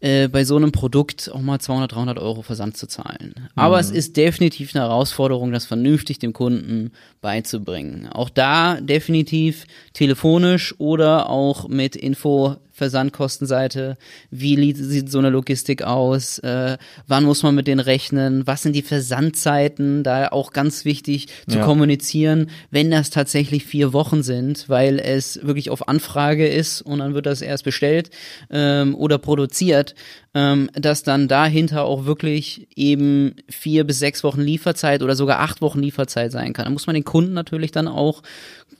[0.00, 3.34] äh, bei so einem Produkt auch mal 200, 300 Euro Versand zu zahlen.
[3.54, 3.80] Aber mhm.
[3.80, 8.08] es ist definitiv eine Herausforderung, das vernünftig dem Kunden beizubringen.
[8.08, 13.96] Auch da definitiv telefonisch oder auch mit Info Versandkostenseite,
[14.30, 18.74] wie sieht so eine Logistik aus, äh, wann muss man mit denen rechnen, was sind
[18.74, 21.64] die Versandzeiten, da auch ganz wichtig zu ja.
[21.64, 27.14] kommunizieren, wenn das tatsächlich vier Wochen sind, weil es wirklich auf Anfrage ist und dann
[27.14, 28.10] wird das erst bestellt
[28.50, 29.94] ähm, oder produziert,
[30.34, 35.60] ähm, dass dann dahinter auch wirklich eben vier bis sechs Wochen Lieferzeit oder sogar acht
[35.62, 36.64] Wochen Lieferzeit sein kann.
[36.64, 38.22] Da muss man den Kunden natürlich dann auch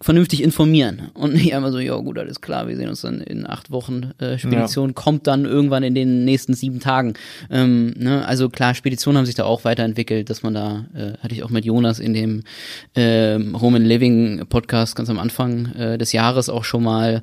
[0.04, 3.48] vernünftig informieren und nicht einmal so, ja gut, alles klar, wir sehen uns dann in
[3.48, 4.12] acht Wochen.
[4.18, 4.92] Äh, Spedition ja.
[4.92, 7.14] kommt dann irgendwann in den nächsten sieben Tagen.
[7.50, 8.22] Ähm, ne?
[8.26, 11.48] Also klar, Speditionen haben sich da auch weiterentwickelt, dass man da, äh, hatte ich auch
[11.48, 12.42] mit Jonas in dem
[12.94, 17.22] ähm, Home and Living Podcast ganz am Anfang äh, des Jahres auch schon mal,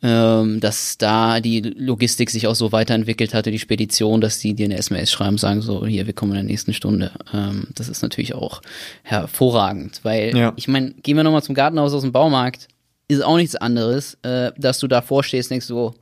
[0.00, 4.66] ähm, dass da die Logistik sich auch so weiterentwickelt hatte, die Spedition, dass die dir
[4.66, 7.10] eine SMS schreiben, sagen so, hier, wir kommen in der nächsten Stunde.
[7.34, 8.62] Ähm, das ist natürlich auch
[9.02, 10.52] hervorragend, weil ja.
[10.54, 12.68] ich meine, gehen wir nochmal zum Gartenhaus aus dem Baumarkt,
[13.08, 15.94] ist auch nichts anderes, äh, dass du davor stehst, denkst oh,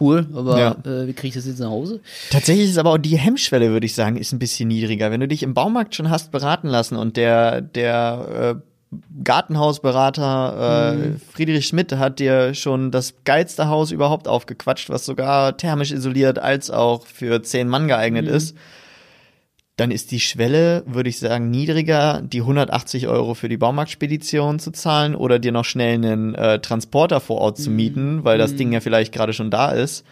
[0.00, 0.70] cool, aber Ja.
[0.84, 2.00] äh, wie kriege ich das jetzt nach Hause?
[2.30, 5.10] Tatsächlich ist aber auch die Hemmschwelle, würde ich sagen, ist ein bisschen niedriger.
[5.12, 8.56] Wenn du dich im Baumarkt schon hast beraten lassen und der, der
[8.92, 15.56] äh, Gartenhausberater äh, Friedrich Schmidt hat dir schon das geilste Haus überhaupt aufgequatscht, was sogar
[15.56, 18.56] thermisch isoliert als auch für zehn Mann geeignet ist.
[19.76, 24.70] Dann ist die Schwelle, würde ich sagen, niedriger, die 180 Euro für die Baumarktspedition zu
[24.70, 28.72] zahlen oder dir noch schnell einen äh, Transporter vor Ort zu mieten, weil das Ding
[28.72, 30.04] ja vielleicht gerade schon da ist,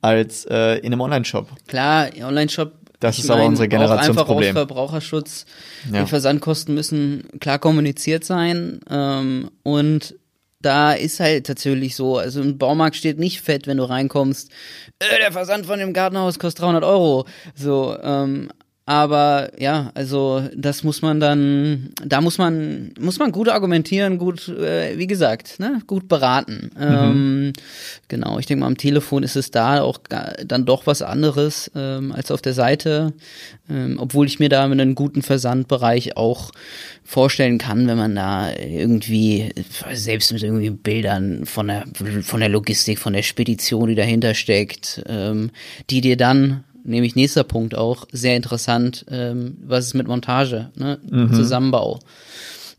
[0.00, 1.48] als äh, in einem Online-Shop.
[1.66, 2.72] Klar, Online-Shop.
[3.00, 4.52] Das ist aber mein, unsere auch einfach aus Generationsproblem.
[4.52, 5.46] Verbraucherschutz.
[5.92, 6.02] Ja.
[6.02, 8.78] Die Versandkosten müssen klar kommuniziert sein.
[8.88, 10.14] Ähm, und
[10.60, 14.52] da ist halt tatsächlich so, also im Baumarkt steht nicht fett, wenn du reinkommst,
[15.00, 17.26] äh, der Versand von dem Gartenhaus kostet 300 Euro.
[17.56, 18.50] So, ähm,
[18.84, 24.48] aber ja, also das muss man dann, da muss man, muss man gut argumentieren, gut,
[24.48, 26.72] äh, wie gesagt, ne, gut beraten.
[26.78, 27.52] Ähm,
[28.08, 29.98] genau, ich denke mal, am Telefon ist es da auch
[30.44, 33.12] dann doch was anderes ähm, als auf der Seite,
[33.70, 36.50] ähm, obwohl ich mir da mit einem guten Versandbereich auch
[37.04, 39.50] vorstellen kann, wenn man da irgendwie,
[39.92, 41.84] selbst mit irgendwie Bildern von der,
[42.22, 45.50] von der Logistik, von der Spedition, die dahinter steckt, ähm,
[45.88, 50.98] die dir dann nämlich nächster Punkt auch, sehr interessant, ähm, was ist mit Montage, ne?
[51.34, 52.00] Zusammenbau.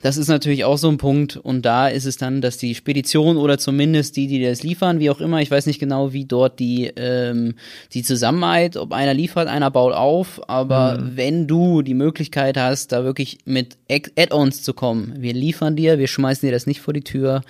[0.04, 3.38] Das ist natürlich auch so ein Punkt und da ist es dann, dass die Spedition
[3.38, 6.60] oder zumindest die, die das liefern, wie auch immer, ich weiß nicht genau, wie dort
[6.60, 7.56] die ähm,
[7.94, 13.06] die Zusammenarbeit, ob einer liefert, einer baut auf, aber wenn du die Möglichkeit hast, da
[13.06, 17.06] wirklich mit Add-ons zu kommen, wir liefern dir, wir schmeißen dir das nicht vor die
[17.06, 17.42] Tür,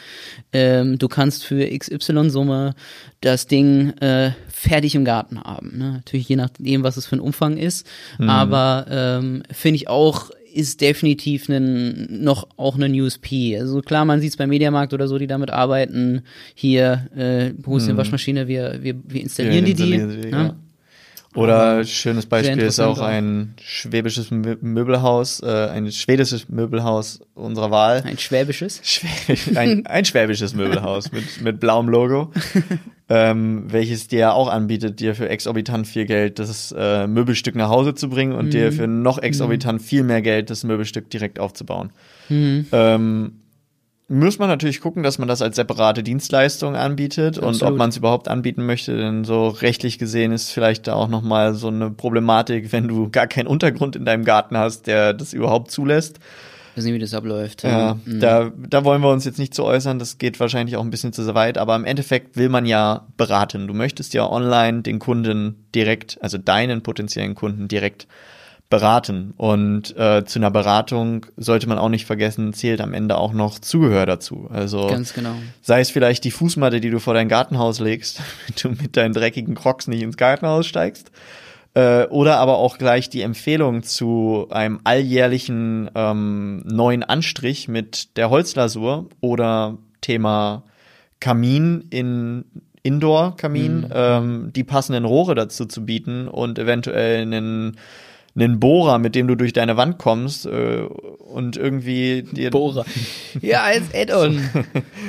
[0.51, 2.75] ähm, du kannst für XY Summe
[3.21, 5.75] das Ding äh, fertig im Garten haben.
[5.75, 5.91] Ne?
[5.93, 7.87] Natürlich je nachdem, was es für ein Umfang ist,
[8.19, 13.57] aber ähm, finde ich auch ist definitiv ein, noch auch eine USP.
[13.57, 16.21] Also klar, man sieht es beim Mediamarkt oder so, die damit arbeiten.
[16.53, 18.47] Hier, äh, ist die Waschmaschine?
[18.47, 19.93] Wir, wir, wir installieren die, die.
[19.93, 20.37] installieren sie, ne?
[20.37, 20.55] ja.
[21.35, 28.03] Oder schönes Beispiel ist auch ein schwäbisches Mö- Möbelhaus, äh, ein schwedisches Möbelhaus unserer Wahl.
[28.05, 28.81] Ein schwäbisches.
[28.83, 32.31] Schwäbisch, ein, ein schwäbisches Möbelhaus mit, mit blauem Logo,
[33.09, 37.95] ähm, welches dir auch anbietet, dir für exorbitant viel Geld das äh, Möbelstück nach Hause
[37.95, 41.91] zu bringen und dir für noch exorbitant viel mehr Geld das Möbelstück direkt aufzubauen.
[42.29, 43.33] Ähm,
[44.13, 47.77] muss man natürlich gucken, dass man das als separate Dienstleistung anbietet und ob Absolut.
[47.77, 51.53] man es überhaupt anbieten möchte, denn so rechtlich gesehen ist vielleicht da auch noch mal
[51.55, 55.71] so eine Problematik, wenn du gar keinen Untergrund in deinem Garten hast, der das überhaupt
[55.71, 56.19] zulässt.
[56.71, 57.63] Ich weiß nicht, wie das abläuft.
[57.63, 58.19] Ja, Mhm.
[58.19, 61.13] da, da wollen wir uns jetzt nicht zu äußern, das geht wahrscheinlich auch ein bisschen
[61.13, 63.67] zu weit, aber im Endeffekt will man ja beraten.
[63.67, 68.07] Du möchtest ja online den Kunden direkt, also deinen potenziellen Kunden direkt
[68.73, 69.35] beraten.
[69.37, 73.59] Und äh, zu einer Beratung sollte man auch nicht vergessen, zählt am Ende auch noch
[73.59, 74.49] Zubehör dazu.
[74.51, 75.35] Also Ganz genau.
[75.61, 79.13] sei es vielleicht die Fußmatte, die du vor dein Gartenhaus legst, damit du mit deinen
[79.13, 81.11] dreckigen Crocs nicht ins Gartenhaus steigst.
[81.75, 88.31] Äh, oder aber auch gleich die Empfehlung zu einem alljährlichen ähm, neuen Anstrich mit der
[88.31, 90.63] Holzlasur oder Thema
[91.19, 92.45] Kamin in
[92.81, 97.77] Indoor-Kamin, ähm, die passenden Rohre dazu zu bieten und eventuell einen
[98.35, 100.81] einen Bohrer, mit dem du durch deine Wand kommst äh,
[101.19, 102.85] und irgendwie dir Bohrer.
[103.41, 104.41] Ja, als Add-on.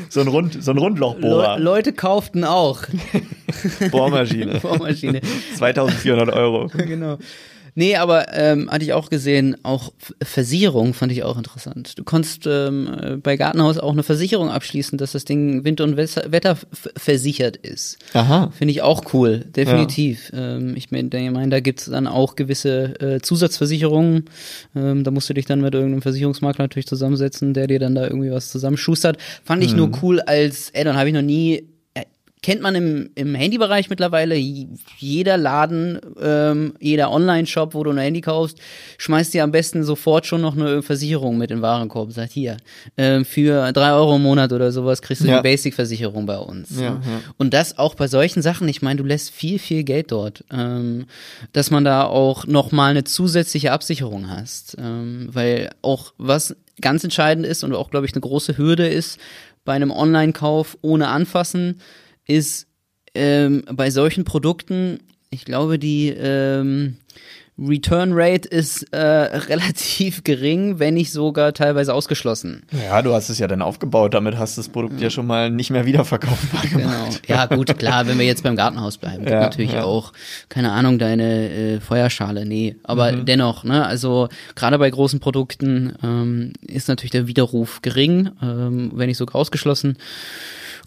[0.08, 2.82] so ein Rund so ein Le Rundlochbohrer, Leute kauften auch
[3.90, 5.20] Bohrmaschine, Bohrmaschine.
[5.56, 6.70] 2400 Euro.
[6.76, 7.18] genau.
[7.76, 11.98] Nee, aber ähm, hatte ich auch gesehen, auch Versicherung fand ich auch interessant.
[11.98, 15.96] Du konntest ähm, äh, bei Gartenhaus auch eine Versicherung abschließen, dass das Ding Wind- und
[15.96, 16.56] Wetter
[16.96, 17.98] versichert ist.
[18.12, 18.52] Aha.
[18.56, 20.30] Finde ich auch cool, definitiv.
[20.34, 24.26] Ähm, ich meine, mein, da gibt's dann auch gewisse äh, Zusatzversicherungen.
[24.76, 28.04] Ähm, da musst du dich dann mit irgendeinem Versicherungsmakler natürlich zusammensetzen, der dir dann da
[28.04, 29.18] irgendwie was zusammenschustert.
[29.44, 31.64] Fand ich nur cool als Add-on, habe ich noch nie.
[32.44, 34.34] Kennt man im, im Handybereich mittlerweile,
[34.98, 38.58] jeder Laden, ähm, jeder Online-Shop, wo du ein Handy kaufst,
[38.98, 42.12] schmeißt dir am besten sofort schon noch eine Versicherung mit in den Warenkorb.
[42.12, 42.58] Sagt hier,
[42.98, 45.36] ähm, für drei Euro im Monat oder sowas kriegst du Ja.
[45.36, 46.78] eine Basic-Versicherung bei uns.
[46.78, 47.00] Ja, ja.
[47.38, 51.06] Und das auch bei solchen Sachen, ich meine, du lässt viel, viel Geld dort, ähm,
[51.54, 54.76] dass man da auch nochmal eine zusätzliche Absicherung hast.
[54.78, 59.18] Ähm, weil auch was ganz entscheidend ist und auch, glaube ich, eine große Hürde ist,
[59.64, 61.80] bei einem Online-Kauf ohne Anfassen,
[62.26, 62.66] ist
[63.14, 64.98] ähm, bei solchen Produkten,
[65.30, 66.96] ich glaube, die ähm,
[67.56, 72.64] Return Rate ist äh, relativ gering, wenn nicht sogar teilweise ausgeschlossen.
[72.72, 75.50] Ja, du hast es ja dann aufgebaut, damit hast du das Produkt ja schon mal
[75.50, 76.78] nicht mehr wiederverkaufbar Genau.
[76.90, 77.22] gemacht.
[77.28, 79.84] Ja, gut, klar, wenn wir jetzt beim Gartenhaus bleiben, gibt Ja, natürlich ja.
[79.84, 80.12] auch,
[80.48, 82.74] keine Ahnung, deine äh, Feuerschale, nee.
[82.82, 83.24] Aber Mhm.
[83.26, 89.06] dennoch, ne, also gerade bei großen Produkten ähm, ist natürlich der Widerruf gering, ähm, wenn
[89.06, 89.96] nicht sogar ausgeschlossen.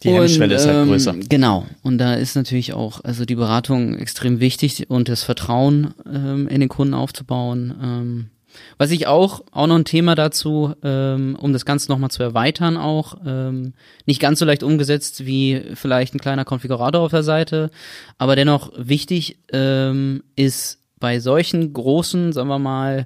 [0.03, 1.15] Die Hemmschwelle ist halt größer.
[1.29, 1.65] Genau.
[1.81, 6.60] Und da ist natürlich auch, also die Beratung extrem wichtig und das Vertrauen ähm, in
[6.60, 7.73] den Kunden aufzubauen.
[7.81, 8.29] Ähm,
[8.77, 12.77] was ich auch, auch noch ein Thema dazu, ähm, um das Ganze nochmal zu erweitern
[12.77, 13.73] auch, ähm,
[14.05, 17.69] nicht ganz so leicht umgesetzt wie vielleicht ein kleiner Konfigurator auf der Seite,
[18.17, 23.05] aber dennoch wichtig ähm, ist bei solchen großen, sagen wir mal,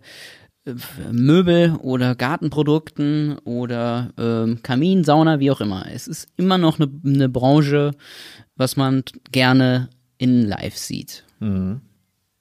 [1.12, 5.86] Möbel oder Gartenprodukten oder ähm, Kamin, Sauna, wie auch immer.
[5.92, 7.92] Es ist immer noch eine, eine Branche,
[8.56, 11.24] was man gerne in Live sieht.
[11.40, 11.82] Mhm.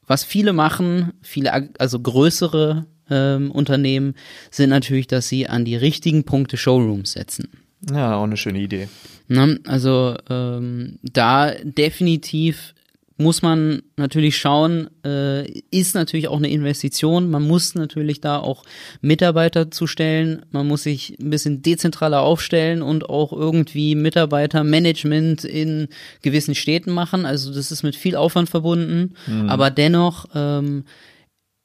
[0.06, 4.14] Was viele machen, viele also größere ähm, Unternehmen,
[4.50, 7.48] sind natürlich, dass sie an die richtigen Punkte Showrooms setzen.
[7.90, 8.88] Ja, auch eine schöne Idee.
[9.28, 12.74] Na, also ähm, da definitiv
[13.20, 17.28] muss man natürlich schauen, äh, ist natürlich auch eine Investition.
[17.30, 18.64] Man muss natürlich da auch
[19.02, 20.46] Mitarbeiter zustellen.
[20.50, 25.88] Man muss sich ein bisschen dezentraler aufstellen und auch irgendwie Mitarbeitermanagement in
[26.22, 27.26] gewissen Städten machen.
[27.26, 29.12] Also das ist mit viel Aufwand verbunden.
[29.26, 29.50] Mhm.
[29.50, 30.84] Aber dennoch, ähm,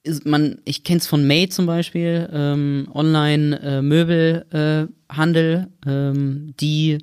[0.04, 6.98] ist man, ich kenne es von May zum Beispiel, ähm, Online-Möbelhandel, äh, ähm, die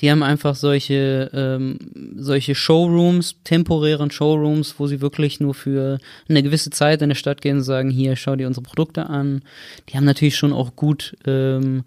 [0.00, 1.78] die haben einfach solche, ähm,
[2.16, 7.40] solche Showrooms, temporären Showrooms, wo sie wirklich nur für eine gewisse Zeit in der Stadt
[7.40, 9.42] gehen und sagen, hier, schau dir unsere Produkte an.
[9.88, 11.84] Die haben natürlich schon auch gut ähm,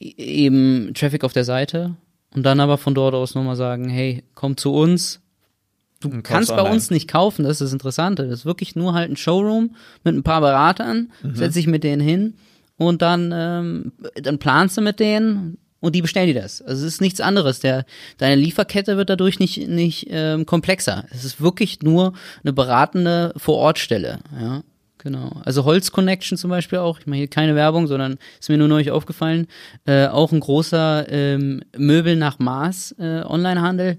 [0.00, 1.94] e-, eben Traffic auf der Seite
[2.34, 5.20] und dann aber von dort aus nochmal sagen, hey, komm zu uns.
[6.00, 8.26] Du kannst bei uns nicht kaufen, das ist das Interessante.
[8.26, 11.36] Das ist wirklich nur halt ein Showroom mit ein paar Beratern, mhm.
[11.36, 12.34] setz dich mit denen hin
[12.76, 16.62] und dann, ähm, dann planst du mit denen, und die bestellen dir das.
[16.62, 17.58] Also es ist nichts anderes.
[17.58, 17.84] Der,
[18.16, 21.04] deine Lieferkette wird dadurch nicht, nicht ähm, komplexer.
[21.10, 24.20] Es ist wirklich nur eine beratende Vorortstelle.
[24.40, 24.62] Ja,
[24.98, 25.42] genau.
[25.44, 27.00] Also Holz Connection zum Beispiel auch.
[27.00, 29.48] Ich mache hier keine Werbung, sondern ist mir nur neulich aufgefallen.
[29.84, 33.98] Äh, auch ein großer ähm, Möbel nach Maß äh, Onlinehandel.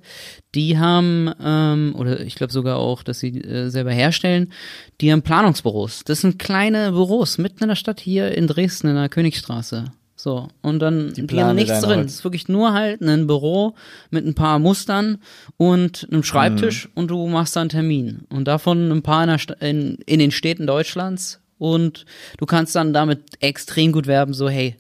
[0.56, 4.54] Die haben ähm, oder ich glaube sogar auch, dass sie äh, selber herstellen.
[5.02, 6.06] Die haben Planungsbüros.
[6.06, 9.92] Das sind kleine Büros mitten in der Stadt hier in Dresden in der Königstraße.
[10.24, 12.00] So, und dann, die, die haben nichts drin.
[12.00, 13.76] Es ist wirklich nur halt ein Büro
[14.10, 15.18] mit ein paar Mustern
[15.58, 16.92] und einem Schreibtisch mhm.
[16.96, 18.22] und du machst da einen Termin.
[18.30, 22.06] Und davon ein paar in, in, in, den Städten Deutschlands und
[22.38, 24.78] du kannst dann damit extrem gut werben, so, hey,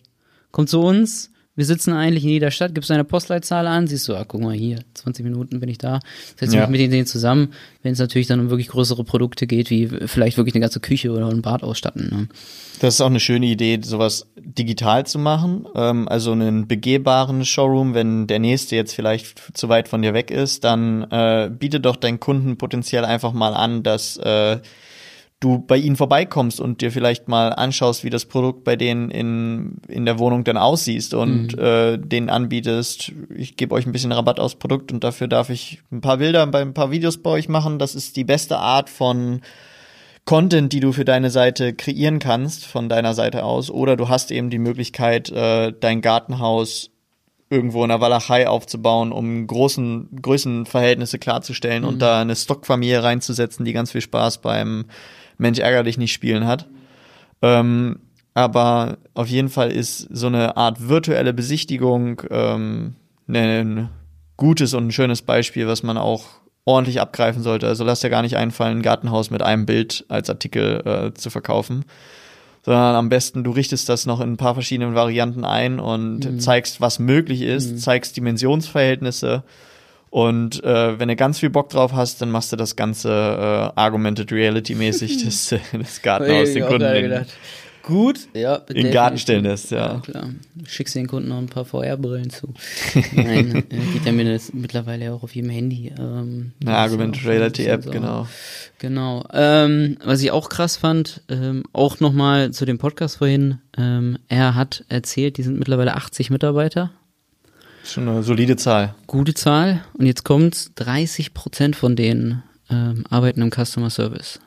[0.51, 4.15] komm zu uns, wir sitzen eigentlich in jeder Stadt, gibst deine Postleitzahl an, siehst du,
[4.15, 5.99] ah, guck mal hier, 20 Minuten bin ich da,
[6.35, 6.67] setze ja.
[6.67, 10.37] mich mit denen zusammen, wenn es natürlich dann um wirklich größere Produkte geht, wie vielleicht
[10.37, 12.09] wirklich eine ganze Küche oder ein Bad ausstatten.
[12.09, 12.27] Ne?
[12.79, 17.93] Das ist auch eine schöne Idee, sowas digital zu machen, ähm, also einen begehbaren Showroom,
[17.93, 21.97] wenn der nächste jetzt vielleicht zu weit von dir weg ist, dann äh, biete doch
[21.97, 24.57] deinen Kunden potenziell einfach mal an, dass äh,
[25.43, 29.77] du bei ihnen vorbeikommst und dir vielleicht mal anschaust, wie das Produkt bei denen in,
[29.87, 31.63] in der Wohnung dann aussieht und mhm.
[31.63, 35.81] äh, denen anbietest, ich gebe euch ein bisschen Rabatt aufs Produkt und dafür darf ich
[35.91, 37.79] ein paar Bilder, ein paar Videos bei euch machen.
[37.79, 39.41] Das ist die beste Art von
[40.25, 43.69] Content, die du für deine Seite kreieren kannst, von deiner Seite aus.
[43.69, 46.91] Oder du hast eben die Möglichkeit, äh, dein Gartenhaus
[47.49, 51.89] irgendwo in der Walachei aufzubauen, um großen Größenverhältnisse klarzustellen mhm.
[51.89, 54.85] und da eine Stockfamilie reinzusetzen, die ganz viel Spaß beim
[55.37, 56.67] Mensch ärger dich nicht spielen hat.
[57.41, 57.99] Ähm,
[58.33, 62.95] aber auf jeden Fall ist so eine Art virtuelle Besichtigung ähm,
[63.27, 63.89] ein
[64.37, 66.25] gutes und ein schönes Beispiel, was man auch
[66.65, 67.67] ordentlich abgreifen sollte.
[67.67, 71.29] Also lass dir gar nicht einfallen, ein Gartenhaus mit einem Bild als Artikel äh, zu
[71.29, 71.85] verkaufen.
[72.63, 76.39] Sondern am besten, du richtest das noch in ein paar verschiedenen Varianten ein und mhm.
[76.39, 77.77] zeigst, was möglich ist, mhm.
[77.77, 79.43] zeigst Dimensionsverhältnisse
[80.13, 83.79] und äh, wenn du ganz viel Bock drauf hast, dann machst du das Ganze äh,
[83.79, 87.25] Argumented Reality mäßig, das, das Gartenhaus den Kunden
[87.81, 88.57] Gut, ja.
[88.69, 89.93] In den Garten stellen lässt, ja.
[89.93, 89.99] ja.
[90.01, 90.29] klar.
[90.67, 92.53] Schickst den Kunden noch ein paar VR-Brillen zu.
[93.15, 95.91] Nein, äh, geht ja mir mittlerweile auch auf jedem Handy.
[95.97, 98.27] Ähm, Eine Argumented Reality App, genau.
[98.77, 99.25] Genau.
[99.33, 104.53] Ähm, was ich auch krass fand, ähm, auch nochmal zu dem Podcast vorhin, ähm, er
[104.53, 106.91] hat erzählt, die sind mittlerweile 80 Mitarbeiter
[107.83, 108.95] Schon eine solide Zahl.
[109.07, 109.83] Gute Zahl.
[109.93, 114.39] Und jetzt kommt's, 30 Prozent von denen ähm, arbeiten im Customer Service.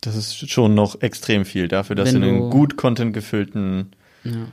[0.00, 3.90] Das ist schon noch extrem viel dafür, dass Wenn sie einen gut Content gefüllten.
[4.22, 4.46] Ja.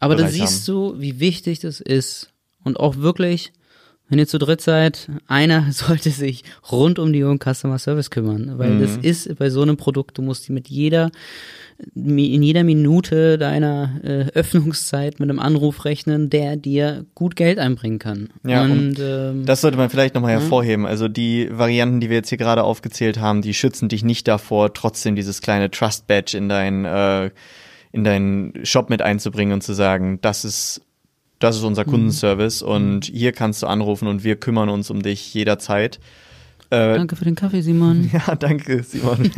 [0.00, 0.74] Aber da siehst haben.
[0.74, 2.32] du, wie wichtig das ist.
[2.64, 3.52] Und auch wirklich,
[4.10, 8.58] wenn ihr zu dritt seid, einer sollte sich rund um die Uhr Customer Service kümmern.
[8.58, 8.80] Weil mhm.
[8.80, 11.10] das ist bei so einem Produkt, du musst mit jeder
[11.94, 17.98] in jeder Minute deiner äh, Öffnungszeit mit einem Anruf rechnen, der dir gut Geld einbringen
[17.98, 18.28] kann.
[18.44, 20.84] Ja, und, und ähm, das sollte man vielleicht nochmal hervorheben.
[20.84, 24.74] Also die Varianten, die wir jetzt hier gerade aufgezählt haben, die schützen dich nicht davor,
[24.74, 27.30] trotzdem dieses kleine Trust Badge in dein äh,
[27.92, 30.82] in deinen Shop mit einzubringen und zu sagen, das ist
[31.40, 35.32] Das ist unser Kundenservice und hier kannst du anrufen und wir kümmern uns um dich
[35.32, 35.98] jederzeit.
[36.68, 38.10] Äh, danke für den Kaffee, Simon.
[38.26, 39.30] Ja, danke, Simon.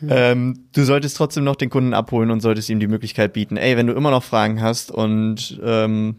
[0.08, 3.76] ähm, du solltest trotzdem noch den Kunden abholen und solltest ihm die Möglichkeit bieten, ey,
[3.76, 6.14] wenn du immer noch Fragen hast und ähm,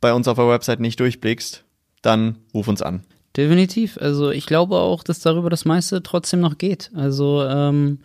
[0.00, 1.64] bei uns auf der Website nicht durchblickst,
[2.02, 3.04] dann ruf uns an.
[3.36, 3.96] Definitiv.
[4.00, 6.90] Also ich glaube auch, dass darüber das meiste trotzdem noch geht.
[6.94, 8.00] Also ähm,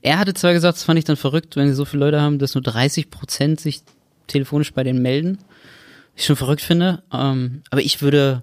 [0.00, 2.38] er hatte zwar gesagt, das fand ich dann verrückt, wenn sie so viele Leute haben,
[2.38, 3.82] dass nur 30 Prozent sich
[4.26, 5.38] telefonisch bei denen melden.
[6.14, 7.02] Ich schon verrückt finde.
[7.12, 8.40] Ähm, aber ich würde,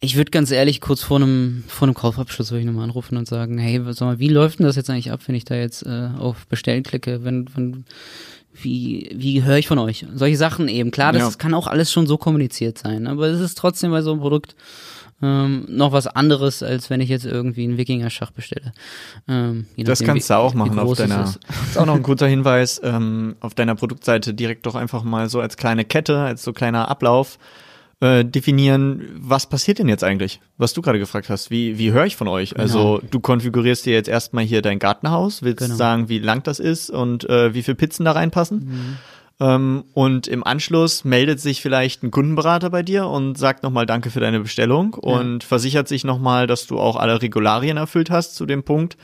[0.00, 3.28] ich würde ganz ehrlich kurz vor einem, vor einem Kaufabschluss würde ich nochmal anrufen und
[3.28, 5.84] sagen, hey, sag mal, wie läuft denn das jetzt eigentlich ab, wenn ich da jetzt
[5.84, 7.24] äh, auf Bestellen klicke?
[7.24, 7.84] Wenn, wenn,
[8.62, 10.06] wie, wie höre ich von euch?
[10.14, 10.90] Solche Sachen eben.
[10.90, 11.38] Klar, das ja.
[11.38, 14.54] kann auch alles schon so kommuniziert sein, aber es ist trotzdem bei so einem Produkt
[15.22, 18.72] ähm, noch was anderes, als wenn ich jetzt irgendwie einen Wikinger-Schach bestelle.
[19.28, 21.14] Ähm, das nachdem, kannst du auch machen auf deiner.
[21.24, 21.38] Das
[21.70, 25.40] ist auch noch ein guter Hinweis ähm, auf deiner Produktseite direkt doch einfach mal so
[25.40, 27.38] als kleine Kette, als so kleiner Ablauf
[28.04, 30.40] äh, definieren, was passiert denn jetzt eigentlich?
[30.58, 32.58] Was du gerade gefragt hast, wie, wie höre ich von euch?
[32.58, 33.08] Also genau.
[33.10, 35.74] du konfigurierst dir jetzt erstmal hier dein Gartenhaus, willst genau.
[35.74, 38.58] sagen, wie lang das ist und äh, wie viel Pizzen da reinpassen.
[38.58, 38.96] Mhm.
[39.40, 44.10] Ähm, und im Anschluss meldet sich vielleicht ein Kundenberater bei dir und sagt nochmal Danke
[44.10, 45.18] für deine Bestellung ja.
[45.18, 48.98] und versichert sich nochmal, dass du auch alle Regularien erfüllt hast zu dem Punkt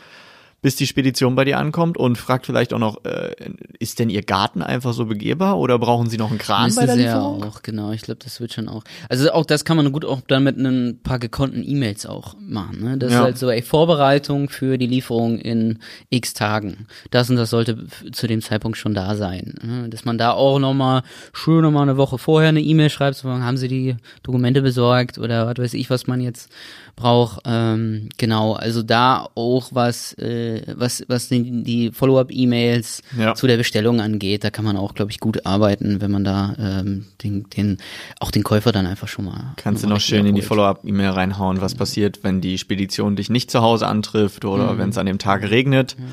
[0.63, 3.35] bis die Spedition bei dir ankommt und fragt vielleicht auch noch, äh,
[3.79, 6.87] ist denn Ihr Garten einfach so begehbar oder brauchen Sie noch einen Kran Müssen bei
[6.87, 7.41] der Sie Lieferung?
[7.41, 7.93] Ja auch, genau.
[7.93, 8.85] Ich glaube, das wird schon auch.
[9.09, 12.83] Also auch das kann man gut auch dann mit ein paar gekonnten E-Mails auch machen.
[12.83, 12.99] Ne?
[12.99, 13.19] Das ja.
[13.19, 15.79] ist halt so, ey, Vorbereitung für die Lieferung in
[16.11, 16.87] x Tagen.
[17.11, 19.55] Das und das sollte zu dem Zeitpunkt schon da sein.
[19.63, 19.89] Ne?
[19.89, 21.03] Dass man da auch nochmal
[21.33, 25.47] schön nochmal eine Woche vorher eine E-Mail schreibt, so, haben Sie die Dokumente besorgt oder
[25.47, 26.51] was weiß ich, was man jetzt
[27.01, 27.41] braucht.
[27.45, 33.35] Ähm, genau, also da auch was, äh, was, was die, die Follow-up-E-Mails ja.
[33.35, 36.55] zu der Bestellung angeht, da kann man auch, glaube ich, gut arbeiten, wenn man da
[36.59, 37.79] ähm, den, den,
[38.21, 39.55] auch den Käufer dann einfach schon mal.
[39.57, 43.51] Kannst du noch schön in die Follow-up-E-Mail reinhauen, was passiert, wenn die Spedition dich nicht
[43.51, 44.79] zu Hause antrifft oder mhm.
[44.79, 45.97] wenn es an dem Tag regnet.
[45.99, 46.05] Mhm.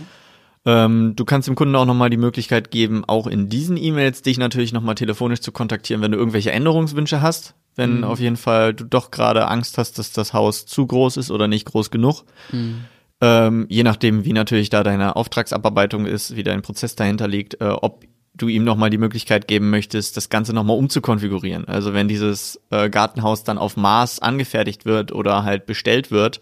[0.65, 4.38] Ähm, du kannst dem Kunden auch nochmal die Möglichkeit geben, auch in diesen E-Mails dich
[4.38, 8.03] natürlich nochmal telefonisch zu kontaktieren, wenn du irgendwelche Änderungswünsche hast wenn mhm.
[8.03, 11.47] auf jeden Fall du doch gerade Angst hast, dass das Haus zu groß ist oder
[11.47, 12.23] nicht groß genug.
[12.51, 12.86] Mhm.
[13.21, 17.69] Ähm, je nachdem, wie natürlich da deine Auftragsabarbeitung ist, wie dein Prozess dahinter liegt, äh,
[17.69, 18.03] ob
[18.36, 21.67] du ihm nochmal die Möglichkeit geben möchtest, das Ganze nochmal umzukonfigurieren.
[21.67, 26.39] Also wenn dieses äh, Gartenhaus dann auf Maß angefertigt wird oder halt bestellt wird,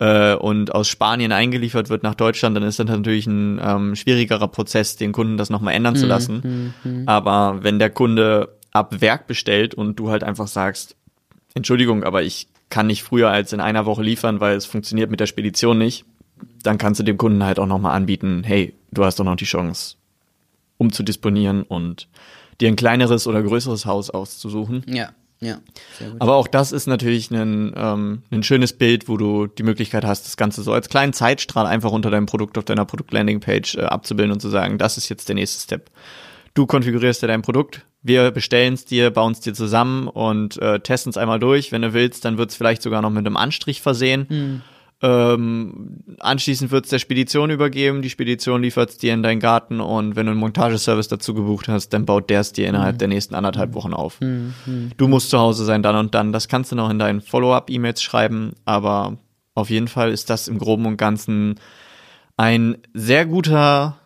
[0.00, 4.48] äh, und aus Spanien eingeliefert wird nach Deutschland, dann ist das natürlich ein ähm, schwierigerer
[4.48, 6.74] Prozess, den Kunden das nochmal ändern zu mhm, lassen.
[6.82, 7.02] Mhm.
[7.06, 10.96] Aber wenn der Kunde ab Werk bestellt und du halt einfach sagst,
[11.54, 15.20] Entschuldigung, aber ich kann nicht früher als in einer Woche liefern, weil es funktioniert mit
[15.20, 16.04] der Spedition nicht,
[16.62, 19.44] dann kannst du dem Kunden halt auch nochmal anbieten, hey, du hast doch noch die
[19.44, 19.96] Chance,
[20.78, 22.08] umzudisponieren und
[22.60, 24.84] dir ein kleineres oder größeres Haus auszusuchen.
[24.86, 25.10] Ja.
[25.42, 25.58] Ja.
[26.18, 30.26] Aber auch das ist natürlich ein, ähm, ein schönes Bild, wo du die Möglichkeit hast,
[30.26, 34.32] das Ganze so als kleinen Zeitstrahl einfach unter deinem Produkt auf deiner Produkt-Landing-Page äh, abzubilden
[34.32, 35.90] und zu sagen, das ist jetzt der nächste Step.
[36.54, 40.80] Du konfigurierst dir dein Produkt, wir bestellen es dir, bauen es dir zusammen und äh,
[40.80, 41.70] testen es einmal durch.
[41.70, 44.26] Wenn du willst, dann wird es vielleicht sogar noch mit einem Anstrich versehen.
[44.28, 44.62] Mhm.
[45.02, 48.02] Ähm, anschließend wird es der Spedition übergeben.
[48.02, 51.68] Die Spedition liefert es dir in deinen Garten und wenn du einen Montageservice dazu gebucht
[51.68, 52.98] hast, dann baut der es dir innerhalb mhm.
[52.98, 54.20] der nächsten anderthalb Wochen auf.
[54.20, 54.54] Mhm.
[54.96, 56.32] Du musst zu Hause sein dann und dann.
[56.32, 59.16] Das kannst du noch in deinen Follow-up-E-Mails schreiben, aber
[59.54, 61.58] auf jeden Fall ist das im Groben und Ganzen
[62.36, 63.99] ein sehr guter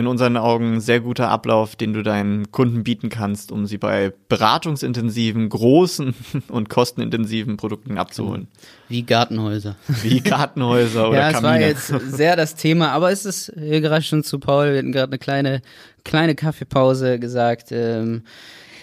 [0.00, 4.12] in unseren Augen sehr guter Ablauf, den du deinen Kunden bieten kannst, um sie bei
[4.28, 6.14] beratungsintensiven, großen
[6.48, 8.48] und kostenintensiven Produkten abzuholen.
[8.88, 9.76] Wie Gartenhäuser.
[10.02, 11.60] Wie Gartenhäuser oder ja, Kamine.
[11.60, 14.72] Ja, es war jetzt sehr das Thema, aber es ist hier gerade schon zu Paul,
[14.72, 15.62] wir hatten gerade eine kleine,
[16.04, 17.68] kleine Kaffeepause gesagt.
[17.70, 18.22] Ähm,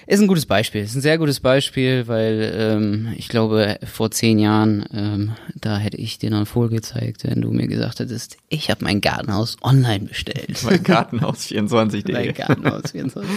[0.07, 4.39] ist ein gutes Beispiel, ist ein sehr gutes Beispiel, weil ähm, ich glaube, vor zehn
[4.39, 8.37] Jahren, ähm, da hätte ich dir noch einen Vogel gezeigt, wenn du mir gesagt hättest,
[8.47, 10.63] ich habe mein Gartenhaus online bestellt.
[10.63, 12.13] Mein Gartenhaus 24.de.
[12.13, 13.29] mein Gartenhaus 24.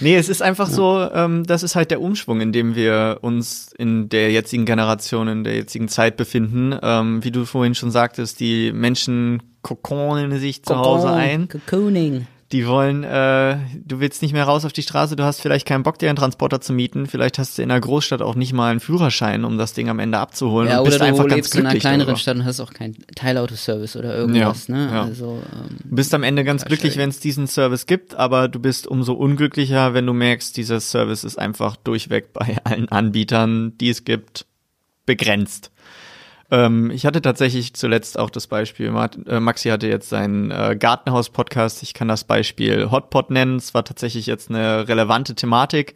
[0.00, 0.74] nee, es ist einfach ja.
[0.74, 5.28] so, ähm, das ist halt der Umschwung, in dem wir uns in der jetzigen Generation,
[5.28, 6.78] in der jetzigen Zeit befinden.
[6.82, 11.48] Ähm, wie du vorhin schon sagtest, die Menschen kokonen sich zu Hause ein.
[11.48, 15.66] Cocooning die wollen, äh, du willst nicht mehr raus auf die Straße, du hast vielleicht
[15.66, 18.54] keinen Bock, dir einen Transporter zu mieten, vielleicht hast du in der Großstadt auch nicht
[18.54, 20.70] mal einen Führerschein, um das Ding am Ende abzuholen.
[20.70, 22.18] Ja, und bist oder du einfach lebst in einer kleineren darüber.
[22.18, 24.90] Stadt und hast auch keinen Teilautoservice oder irgendwas, ja, ne?
[24.90, 25.02] Ja.
[25.02, 28.60] Also, ähm, du bist am Ende ganz glücklich, wenn es diesen Service gibt, aber du
[28.60, 33.90] bist umso unglücklicher, wenn du merkst, dieser Service ist einfach durchweg bei allen Anbietern, die
[33.90, 34.46] es gibt,
[35.04, 35.70] begrenzt.
[36.50, 38.92] Ähm, ich hatte tatsächlich zuletzt auch das Beispiel,
[39.26, 43.84] äh, Maxi hatte jetzt seinen äh, Gartenhaus-Podcast, ich kann das Beispiel Hotpot nennen, es war
[43.84, 45.94] tatsächlich jetzt eine relevante Thematik.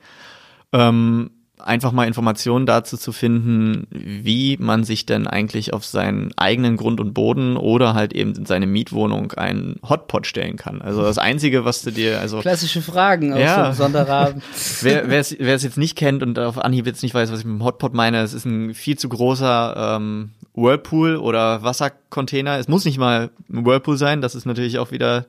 [0.73, 1.31] Ähm,
[1.65, 7.01] einfach mal Informationen dazu zu finden, wie man sich denn eigentlich auf seinen eigenen Grund
[7.01, 10.83] und Boden oder halt eben in seine Mietwohnung einen Hotpot stellen kann.
[10.83, 13.73] Also das Einzige, was du dir, also klassische Fragen aus ja.
[13.73, 14.43] so Sonderabend.
[14.83, 17.61] wer wer es jetzt nicht kennt und auf Anhieb jetzt nicht weiß, was ich mit
[17.61, 22.59] dem Hotpot meine, es ist ein viel zu großer ähm, Whirlpool oder Wassercontainer.
[22.59, 24.21] Es muss nicht mal ein Whirlpool sein.
[24.21, 25.27] Das ist natürlich auch wieder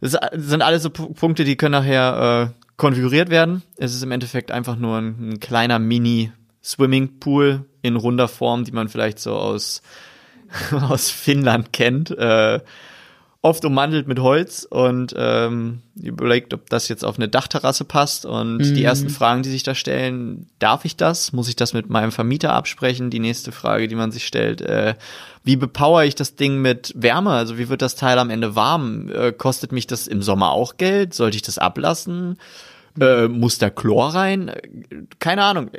[0.00, 3.62] das sind alles so Punkte, die können nachher äh, konfiguriert werden.
[3.76, 8.88] Es ist im Endeffekt einfach nur ein, ein kleiner Mini-Swimmingpool in runder Form, die man
[8.88, 9.82] vielleicht so aus,
[10.72, 12.10] aus Finnland kennt.
[12.10, 12.60] Äh,
[13.42, 18.26] oft ummantelt mit Holz und ähm, überlegt, ob das jetzt auf eine Dachterrasse passt.
[18.26, 18.74] Und mhm.
[18.74, 21.32] die ersten Fragen, die sich da stellen, darf ich das?
[21.32, 23.08] Muss ich das mit meinem Vermieter absprechen?
[23.08, 24.94] Die nächste Frage, die man sich stellt, äh,
[25.42, 27.30] wie bepower ich das Ding mit Wärme?
[27.30, 29.10] Also wie wird das Teil am Ende warm?
[29.10, 31.14] Äh, kostet mich das im Sommer auch Geld?
[31.14, 32.36] Sollte ich das ablassen?
[33.00, 34.52] Äh, muss da Chlor rein?
[35.18, 35.70] Keine Ahnung.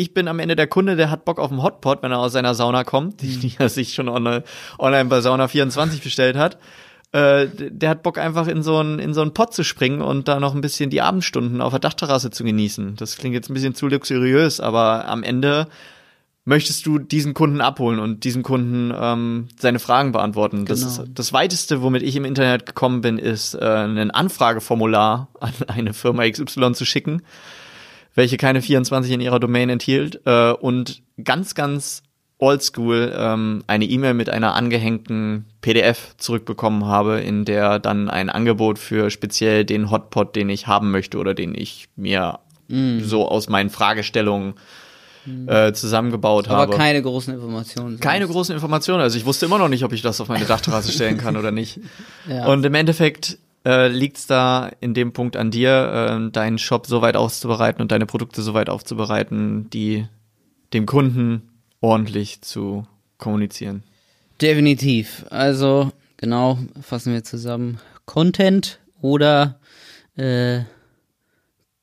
[0.00, 2.32] Ich bin am Ende der Kunde, der hat Bock auf einen Hotpot, wenn er aus
[2.32, 4.44] seiner Sauna kommt, die, die er sich schon online,
[4.78, 6.56] online bei Sauna 24 bestellt hat.
[7.12, 10.26] Äh, der hat Bock einfach in so einen in so einen Pott zu springen und
[10.26, 12.96] da noch ein bisschen die Abendstunden auf der Dachterrasse zu genießen.
[12.96, 15.66] Das klingt jetzt ein bisschen zu luxuriös, aber am Ende
[16.46, 20.64] möchtest du diesen Kunden abholen und diesen Kunden ähm, seine Fragen beantworten.
[20.64, 21.02] Das genau.
[21.02, 25.92] ist das weiteste, womit ich im Internet gekommen bin, ist äh, ein Anfrageformular an eine
[25.92, 27.20] Firma XY zu schicken,
[28.14, 32.02] welche keine 24 in ihrer Domain enthielt äh, und ganz, ganz
[32.38, 38.78] oldschool ähm, eine E-Mail mit einer angehängten PDF zurückbekommen habe, in der dann ein Angebot
[38.78, 42.38] für speziell den Hotpot, den ich haben möchte oder den ich mir
[42.68, 43.00] mm.
[43.00, 44.54] so aus meinen Fragestellungen
[45.46, 46.72] äh, zusammengebaut Aber habe.
[46.72, 47.90] Aber keine großen Informationen.
[47.90, 48.00] Sonst.
[48.00, 49.02] Keine großen Informationen.
[49.02, 51.50] Also ich wusste immer noch nicht, ob ich das auf meine Dachterrasse stellen kann oder
[51.50, 51.80] nicht.
[52.28, 52.46] Ja.
[52.46, 57.02] Und im Endeffekt äh, liegt da in dem Punkt an dir, äh, deinen Shop so
[57.02, 60.06] weit auszubereiten und deine Produkte so weit aufzubereiten, die
[60.72, 61.50] dem Kunden
[61.80, 62.86] ordentlich zu
[63.18, 63.82] kommunizieren.
[64.40, 65.26] Definitiv.
[65.30, 67.80] Also genau, fassen wir zusammen.
[68.06, 69.60] Content oder
[70.16, 70.60] äh,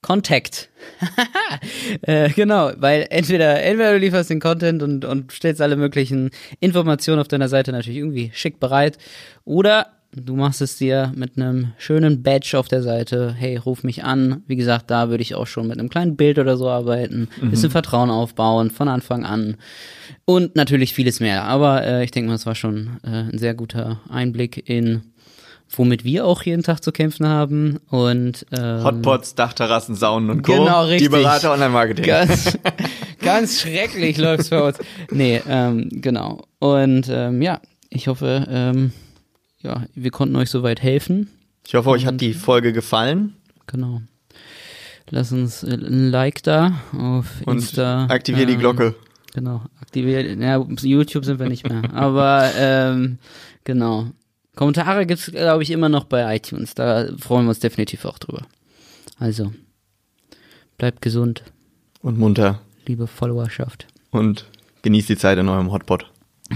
[0.01, 0.69] Contact.
[2.01, 7.19] äh, genau, weil entweder, entweder du lieferst den Content und, und stellst alle möglichen Informationen
[7.19, 8.97] auf deiner Seite natürlich irgendwie schick bereit
[9.43, 13.33] oder du machst es dir mit einem schönen Badge auf der Seite.
[13.37, 14.43] Hey, ruf mich an.
[14.47, 17.29] Wie gesagt, da würde ich auch schon mit einem kleinen Bild oder so arbeiten.
[17.41, 17.51] Mhm.
[17.51, 19.57] Bisschen Vertrauen aufbauen von Anfang an.
[20.25, 21.43] Und natürlich vieles mehr.
[21.43, 25.03] Aber äh, ich denke mal, es war schon äh, ein sehr guter Einblick in
[25.75, 27.79] womit wir auch jeden Tag zu kämpfen haben.
[27.89, 30.53] Und ähm, Hotpots, Dachterrassen, Saunen und Co.
[30.53, 31.09] Genau, richtig.
[31.09, 32.05] Die Berater Online-Marketing.
[32.05, 32.57] Ganz,
[33.21, 34.77] ganz schrecklich läuft's bei uns.
[35.11, 36.43] Nee, ähm, genau.
[36.59, 37.59] Und ähm, ja,
[37.89, 38.91] ich hoffe, ähm,
[39.67, 41.29] ja, wir konnten euch soweit helfen.
[41.65, 43.35] Ich hoffe, euch hat die Folge gefallen.
[43.67, 44.01] Genau.
[45.09, 48.05] Lass uns ein Like da auf und Insta.
[48.05, 48.95] Aktivier die ähm, Glocke.
[49.33, 50.39] Genau, aktiviert.
[50.39, 51.81] Ja, YouTube sind wir nicht mehr.
[51.93, 53.19] Aber ähm,
[53.65, 54.07] genau.
[54.55, 56.73] Kommentare gibt's glaube ich, immer noch bei iTunes.
[56.73, 58.43] Da freuen wir uns definitiv auch drüber.
[59.19, 59.53] Also,
[60.77, 61.43] bleibt gesund.
[62.01, 62.61] Und munter.
[62.85, 63.87] Liebe Followerschaft.
[64.11, 64.45] Und
[64.83, 66.09] genießt die Zeit in eurem Hotpot.